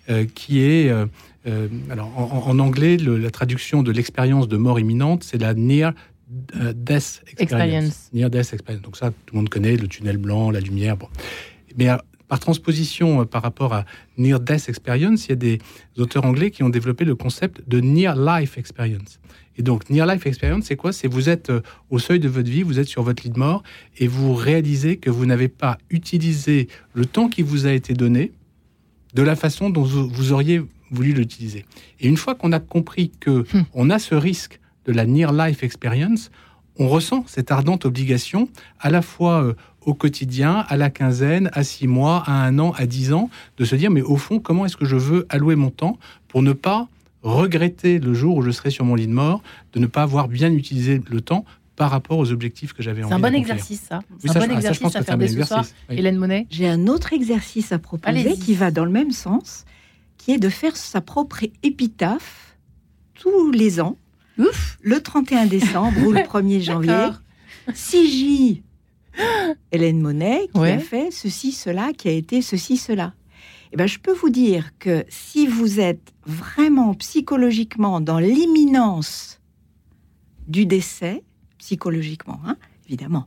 [0.09, 1.07] euh, qui est, euh,
[1.47, 5.93] euh, alors en, anglais, la traduction de l'expérience de mort imminente, c'est la near
[6.75, 8.09] death experience.
[8.13, 8.83] Near death experience.
[8.83, 10.97] Donc ça, tout le monde connaît le tunnel blanc, la lumière.
[10.97, 11.09] Bon.
[11.77, 11.89] Mais
[12.33, 13.85] par transposition par rapport à
[14.17, 15.59] near death experience, il y a des
[15.99, 19.21] auteurs anglais qui ont développé le concept de near life experience.
[19.59, 20.95] Et donc, Near Life Experience, c'est quoi?
[20.95, 21.61] C'est vous êtes euh,
[21.91, 23.63] au seuil de votre vie, vous êtes sur votre lit de mort
[23.99, 28.33] et vous réalisez que vous n'avez pas utilisé le temps qui vous a été donné
[29.13, 31.67] de la façon dont vous auriez voulu l'utiliser.
[32.01, 33.65] Et une fois qu'on a compris que hmm.
[33.75, 36.31] on a ce risque de la Near Life Experience,
[36.79, 38.49] on ressent cette ardente obligation
[38.81, 39.55] à la fois euh,
[39.85, 43.65] au quotidien, à la quinzaine, à six mois, à un an, à dix ans, de
[43.65, 46.53] se dire mais au fond comment est-ce que je veux allouer mon temps pour ne
[46.53, 46.89] pas
[47.23, 50.29] regretter le jour où je serai sur mon lit de mort, de ne pas avoir
[50.29, 51.45] bien utilisé le temps
[51.77, 54.01] par rapport aux objectifs que j'avais envie C'est un bon exercice, ça.
[54.19, 55.65] C'est un bon exercice à faire dès ce soir.
[55.89, 59.65] Hélène Monet J'ai un autre exercice à proposer qui va dans le même sens,
[60.19, 62.57] qui est de faire sa propre épitaphe
[63.15, 63.97] tous les ans,
[64.39, 64.79] Ouf.
[64.83, 67.09] le 31 décembre ou le 1er janvier.
[67.71, 68.63] 6J,
[69.73, 73.15] Hélène Monet, qui a fait ceci, cela, qui a été ceci, cela.
[73.73, 79.41] Eh ben, je peux vous dire que si vous êtes vraiment psychologiquement dans l'imminence
[80.47, 81.25] du décès,
[81.59, 82.57] psychologiquement, hein,
[82.87, 83.27] évidemment,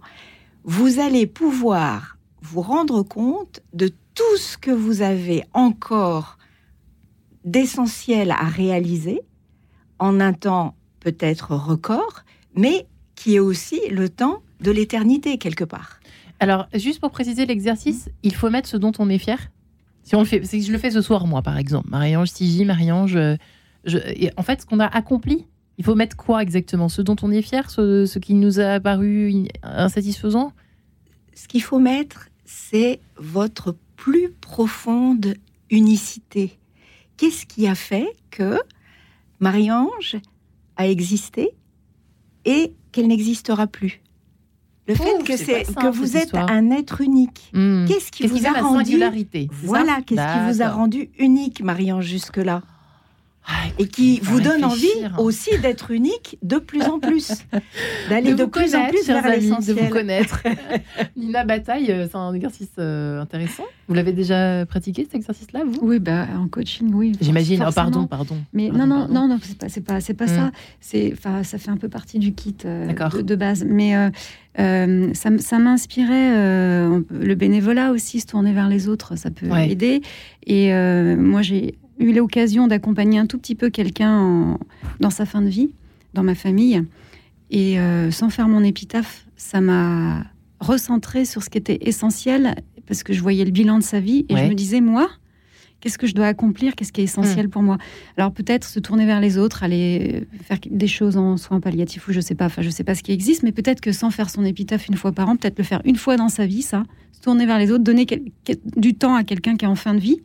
[0.63, 6.37] vous allez pouvoir vous rendre compte de tout ce que vous avez encore
[7.43, 9.21] d'essentiel à réaliser
[9.99, 12.23] en un temps peut-être record,
[12.55, 12.87] mais
[13.25, 15.99] qui est aussi le temps de l'éternité quelque part.
[16.39, 19.51] Alors, juste pour préciser l'exercice, il faut mettre ce dont on est fier.
[20.03, 22.65] Si on le fait, si je le fais ce soir, moi, par exemple, Marie-Ange Sigi,
[22.65, 23.17] Marie-Ange,
[23.83, 23.97] je,
[24.37, 25.47] en fait, ce qu'on a accompli
[25.79, 26.87] il faut mettre quoi exactement?
[26.87, 30.53] Ce dont on est fier, ce, qui nous a paru insatisfaisant?
[31.33, 35.33] Ce qu'il faut mettre, c'est votre plus profonde
[35.71, 36.59] unicité.
[37.17, 38.59] Qu'est-ce qui a fait que
[39.39, 40.17] Marie-Ange
[40.77, 41.55] a existé
[42.45, 44.01] et qu'elle n'existera plus.
[44.87, 47.51] Le fait que, c'est, que vous êtes un être unique.
[47.53, 47.85] Hmm.
[47.85, 49.01] Qu'est-ce qui vous a rendu
[49.63, 52.61] Voilà, qu'est-ce qui vous a rendu unique, Marie-Ange, jusque-là?
[53.47, 54.87] Ah, et qui vous donne envie
[55.19, 57.31] aussi d'être unique de plus en plus,
[58.09, 59.75] d'aller de, plus en plus vers l'essentiel.
[59.75, 60.41] De vous connaître.
[61.15, 63.63] Nina Bataille, euh, c'est un exercice euh, intéressant.
[63.87, 65.77] Vous l'avez déjà pratiqué cet exercice-là, vous?
[65.83, 67.11] Oui, bah, en coaching, oui.
[67.21, 67.63] J'imagine.
[67.67, 68.37] Oh, pardon, pardon.
[68.51, 70.45] Mais non, non, non, non, c'est pas, c'est pas, c'est pas ça.
[70.47, 70.51] Hmm.
[70.79, 72.91] C'est, enfin, ça fait un peu partie du kit euh,
[73.21, 73.63] de, base.
[73.63, 73.93] Mais
[74.57, 80.01] ça, ça m'inspirait le bénévolat aussi, se tourner vers les autres, ça peut aider.
[80.47, 80.73] Et
[81.15, 84.57] moi, j'ai eu l'occasion d'accompagner un tout petit peu quelqu'un
[84.99, 85.71] dans sa fin de vie,
[86.13, 86.83] dans ma famille.
[87.51, 90.25] Et euh, sans faire mon épitaphe, ça m'a
[90.59, 92.55] recentré sur ce qui était essentiel,
[92.87, 95.09] parce que je voyais le bilan de sa vie et je me disais, moi,
[95.79, 97.49] qu'est-ce que je dois accomplir, qu'est-ce qui est essentiel hmm.
[97.51, 97.77] pour moi?
[98.17, 102.11] Alors peut-être se tourner vers les autres, aller faire des choses en soins palliatifs ou
[102.11, 104.29] je sais pas, enfin je sais pas ce qui existe, mais peut-être que sans faire
[104.29, 106.83] son épitaphe une fois par an, peut-être le faire une fois dans sa vie, ça,
[107.11, 108.07] se tourner vers les autres, donner
[108.75, 110.21] du temps à quelqu'un qui est en fin de vie,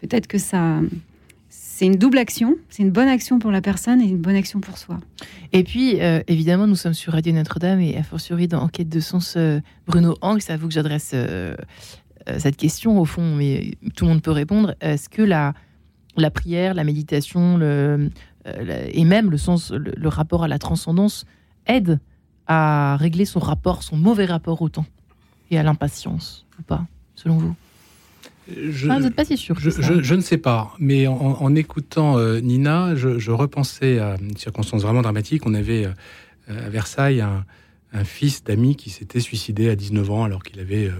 [0.00, 0.80] peut-être que ça,
[1.80, 2.56] c'est une double action.
[2.68, 5.00] C'est une bonne action pour la personne et une bonne action pour soi.
[5.52, 9.00] Et puis, euh, évidemment, nous sommes sur Radio Notre-Dame et a fortiori dans Enquête de
[9.00, 11.56] sens, euh, Bruno Hang, c'est à vous que j'adresse euh,
[12.36, 14.74] cette question au fond, mais tout le monde peut répondre.
[14.80, 15.54] Est-ce que la,
[16.30, 17.58] prière, la méditation
[18.92, 21.24] et même le sens, le, rapport à la transcendance
[21.66, 21.98] aide
[22.46, 24.86] à régler son rapport, son mauvais rapport au temps
[25.50, 26.84] et à l'impatience ou pas,
[27.14, 27.54] selon vous?
[28.70, 29.58] Je, ah, pas si sûr.
[29.58, 35.02] Je, ne sais pas, mais en, écoutant euh, Nina, je, repensais à une circonstance vraiment
[35.02, 35.46] dramatique.
[35.46, 37.44] On avait euh, à Versailles un,
[38.04, 40.92] fils d'ami qui s'était suicidé à 19 ans alors qu'il avait euh,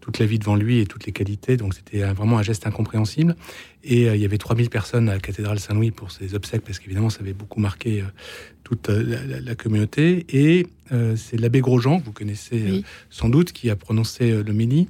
[0.00, 1.56] toute la vie devant lui et toutes les qualités.
[1.56, 3.36] Donc c'était vraiment un geste incompréhensible.
[3.84, 7.10] Et il y avait 3000 personnes à la cathédrale Saint-Louis pour ses obsèques parce qu'évidemment
[7.10, 8.04] ça avait beaucoup marqué
[8.62, 10.26] toute la, communauté.
[10.28, 10.66] Et
[11.16, 14.88] c'est l'abbé Grosjean, que vous connaissez sans doute, qui a prononcé l'homélie.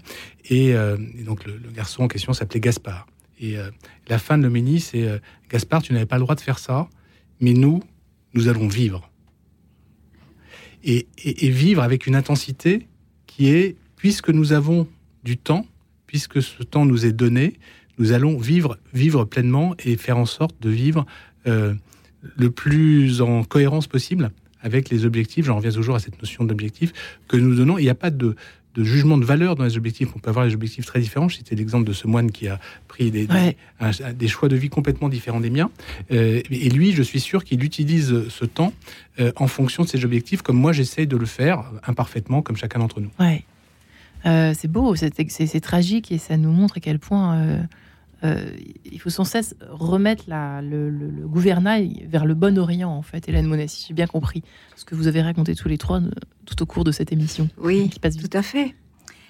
[0.51, 3.07] Et, euh, et, donc le, garçon en question s'appelait Gaspard.
[3.39, 3.71] Et euh,
[4.09, 6.89] la fin de l'homélie, c'est euh, Gaspard, tu n'avais pas le droit de faire ça,
[7.41, 7.83] mais nous,
[8.35, 9.11] nous allons vivre.
[10.83, 12.87] Et, et, vivre avec une intensité
[13.27, 14.89] qui est, puisque nous avons
[15.25, 15.66] du temps,
[16.07, 17.55] puisque ce temps nous est donné,
[17.99, 21.07] nous allons vivre, vivre pleinement et faire en sorte de vivre
[21.45, 24.31] le plus en cohérence possible
[24.62, 25.47] avec les objectifs.
[25.47, 26.93] J'en reviens toujours à cette notion d'objectif
[27.29, 27.79] que nous donnons.
[27.79, 28.37] Il n'y a pas de,
[28.75, 30.09] de jugement de valeur dans les objectifs.
[30.14, 31.29] On peut avoir des objectifs très différents.
[31.29, 33.27] C'était l'exemple de ce moine qui a pris des,
[34.14, 35.71] des, choix de vie complètement différents des miens.
[36.12, 38.73] Euh, et lui, je suis sûr qu'il utilise ce temps
[39.18, 42.79] euh, en fonction de ses objectifs, comme moi j'essaye de le faire imparfaitement, comme chacun
[42.79, 43.11] d'entre nous.
[43.18, 43.45] Ouais.
[44.27, 47.64] Euh, c'est beau, c'est tragique et ça nous montre à quel point
[48.23, 48.51] euh,
[48.91, 50.91] il faut sans cesse remettre la, le,
[51.25, 54.43] gouvernail vers le bon Orient, en fait, Hélène Monet, si j'ai bien compris
[54.77, 56.11] ce que vous avez raconté tous les trois euh,
[56.45, 57.49] tout au cours de cette émission.
[57.59, 58.75] Oui, tout à fait.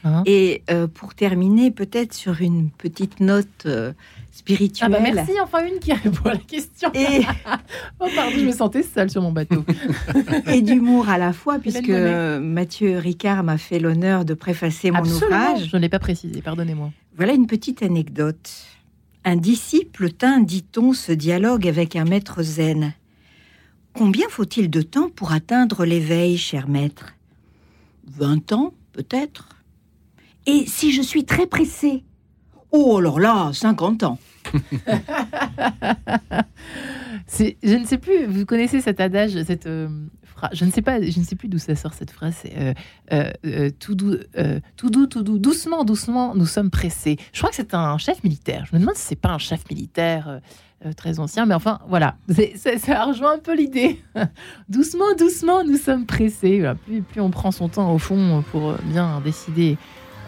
[0.05, 3.67] Hein Et euh, pour terminer, peut-être sur une petite note
[4.33, 4.95] spirituelle.
[4.95, 6.91] Ah bah merci, enfin une qui répond à la question.
[6.95, 7.21] Et...
[8.01, 9.65] oh pardon, je me sentais seule sur mon bateau.
[10.47, 15.69] Et d'humour à la fois, puisque Mathieu Ricard m'a fait l'honneur de préfacer mon ouvrage.
[15.71, 16.91] Je ne l'ai pas précisé, pardonnez-moi.
[17.17, 18.51] Voilà une petite anecdote.
[19.25, 22.95] Un disciple tint, dit-on, ce dialogue avec un maître zen.
[23.93, 27.15] Combien faut-il de temps pour atteindre l'éveil, cher maître?
[28.07, 29.49] Vingt ans, peut-être?
[30.51, 32.03] Et si je suis très pressé
[32.73, 34.19] Oh, alors là, cinquante ans.
[37.39, 39.89] je ne sais plus, vous connaissez cet adage, cette euh,
[40.25, 42.53] phrase, je ne sais pas, je ne sais plus d'où ça sort cette phrase, c'est
[42.59, 44.17] euh, euh, tout, doux,
[44.77, 47.17] tout doux, tout doux, doucement, doucement, nous sommes pressés.
[47.33, 48.67] Je crois que c'est un chef militaire.
[48.69, 50.41] Je me demande si c'est pas un chef militaire
[50.97, 52.17] très ancien, mais enfin, voilà,
[52.57, 54.03] ça, ça, rejoint un peu l'idée.
[54.69, 56.69] doucement, doucement, nous sommes pressés.
[56.87, 59.79] Plus, plus on prend son temps au fond pour bien décider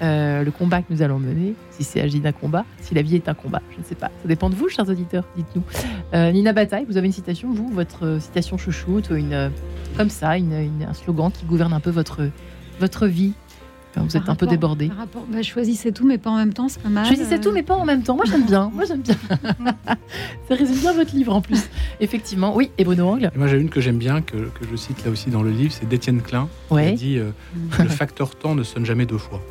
[0.03, 3.17] euh, le combat que nous allons mener, si c'est agi d'un combat, si la vie
[3.17, 4.11] est un combat, je ne sais pas.
[4.23, 5.63] Ça dépend de vous, chers auditeurs, dites-nous.
[6.15, 9.51] Euh, Nina Bataille, vous avez une citation, vous, votre euh, citation chouchoute, une,
[9.97, 12.29] comme ça, un slogan qui gouverne un peu votre,
[12.81, 13.35] votre vie
[13.97, 14.91] vous êtes un peu débordé.
[15.29, 17.05] Bah, choisissez tout, mais pas en même temps, c'est pas mal.
[17.07, 18.17] Choisissez tout, mais pas en même temps.
[18.17, 18.71] Moi, j'aime bien.
[18.73, 19.17] Moi, j'aime bien.
[20.49, 21.69] ça résume bien votre livre en plus.
[22.01, 22.71] Effectivement, oui.
[22.79, 25.29] Et Bruno Angle Moi, j'ai une que j'aime bien, que, que, je cite là aussi
[25.29, 26.49] dans le livre, c'est d'Étienne Klein.
[26.71, 26.93] Ouais.
[26.93, 27.19] Qui dit
[27.79, 29.43] Le facteur temps ne sonne jamais deux fois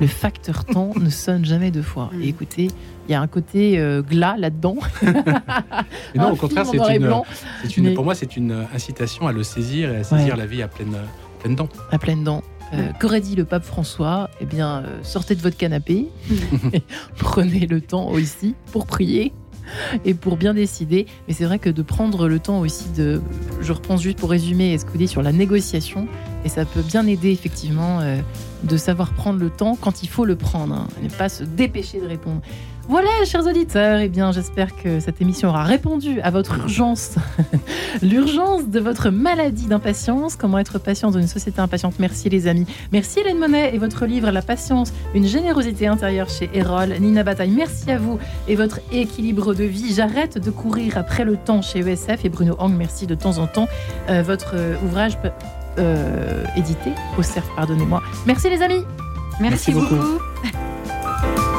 [0.00, 2.10] le facteur temps ne sonne jamais deux fois.
[2.20, 2.68] Et écoutez,
[3.08, 4.76] il y a un côté euh, glas là-dedans.
[6.14, 10.04] non, au contraire, c'est une, pour moi, c'est une incitation à le saisir et à
[10.04, 10.96] saisir la vie à pleine,
[11.40, 11.68] pleine dents.
[11.90, 12.42] À pleine dents.
[12.74, 14.28] Euh, qu'aurait dit le pape François?
[14.40, 16.08] Eh bien, euh, sortez de votre canapé,
[17.16, 19.32] prenez le temps aussi pour prier
[20.04, 21.06] et pour bien décider.
[21.26, 23.20] Mais c'est vrai que de prendre le temps aussi de.
[23.60, 26.08] Je repense juste pour résumer vous dites sur la négociation,
[26.44, 28.00] et ça peut bien aider effectivement
[28.62, 31.44] de savoir prendre le temps quand il faut le prendre, hein, et ne pas se
[31.44, 32.40] dépêcher de répondre.
[32.88, 37.16] Voilà, chers auditeurs, eh bien, j'espère que cette émission aura répondu à votre urgence,
[38.02, 40.36] l'urgence de votre maladie d'impatience.
[40.36, 41.96] Comment être patient dans une société impatiente?
[41.98, 42.66] Merci, les amis.
[42.90, 46.94] Merci, Hélène Monet, et votre livre La patience, une générosité intérieure chez Erol.
[46.98, 48.18] Nina Bataille, merci à vous
[48.48, 49.92] et votre équilibre de vie.
[49.92, 52.24] J'arrête de courir après le temps chez ESF.
[52.24, 53.68] Et Bruno Hang, merci de temps en temps.
[54.08, 55.18] Euh, votre euh, ouvrage
[55.78, 58.02] euh, édité au CERF, pardonnez-moi.
[58.24, 58.82] Merci les amis.
[59.40, 59.94] Merci, beaucoup.